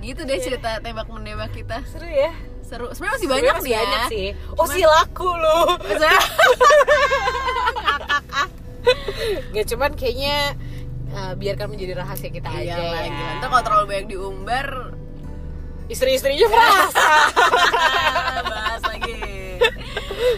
Gitu 0.00 0.20
deh 0.22 0.38
cerita 0.38 0.78
tembak 0.78 1.06
menembak 1.06 1.50
kita. 1.50 1.84
Seru 1.86 2.04
ya. 2.04 2.32
Seru. 2.62 2.86
Sebenarnya 2.88 3.16
masih 3.16 3.28
banyak 3.28 3.52
masih 3.52 3.62
sih 3.62 3.70
ya. 3.70 3.80
banyak 3.80 4.02
sih. 4.08 4.26
Oh 4.50 4.62
Cuman- 4.62 4.72
si 4.72 4.82
laku 4.82 5.28
lo 5.28 5.58
Maksudnya- 5.76 6.22
Gak 9.50 9.66
cuman 9.68 9.90
kayaknya 9.92 10.36
uh, 11.10 11.32
biarkan 11.34 11.68
menjadi 11.68 11.92
rahasia 11.96 12.30
kita 12.30 12.48
aja 12.48 12.62
Iya 12.62 12.76
ya. 12.76 12.88
lah, 12.88 13.04
gila. 13.06 13.32
Ntar 13.36 13.48
kalau 13.48 13.62
terlalu 13.62 13.84
banyak 13.86 14.06
diumbar. 14.08 14.66
Istri-istrinya 15.86 16.46
merasa. 16.46 17.08
Bahas 18.46 18.82
lagi. 18.84 19.18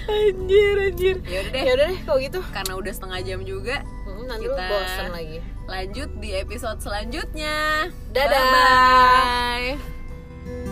Anjir 0.08 0.76
anjir. 0.82 1.16
Ya 1.22 1.38
udah 1.38 1.52
deh. 1.52 1.62
Ya 1.62 1.72
udah 1.74 1.86
deh 1.86 2.00
kalau 2.02 2.18
gitu. 2.18 2.40
Karena 2.50 2.72
udah 2.74 2.92
setengah 2.92 3.20
jam 3.22 3.40
juga 3.42 3.76
Hmm, 4.02 4.24
Nanti 4.26 4.46
Kita- 4.46 4.66
bosan 4.66 5.08
lagi 5.12 5.38
lanjut 5.70 6.10
di 6.18 6.34
episode 6.34 6.78
selanjutnya. 6.82 7.88
Dadah. 8.12 8.46
Bye. 8.52 9.76
-bye. 9.76 10.71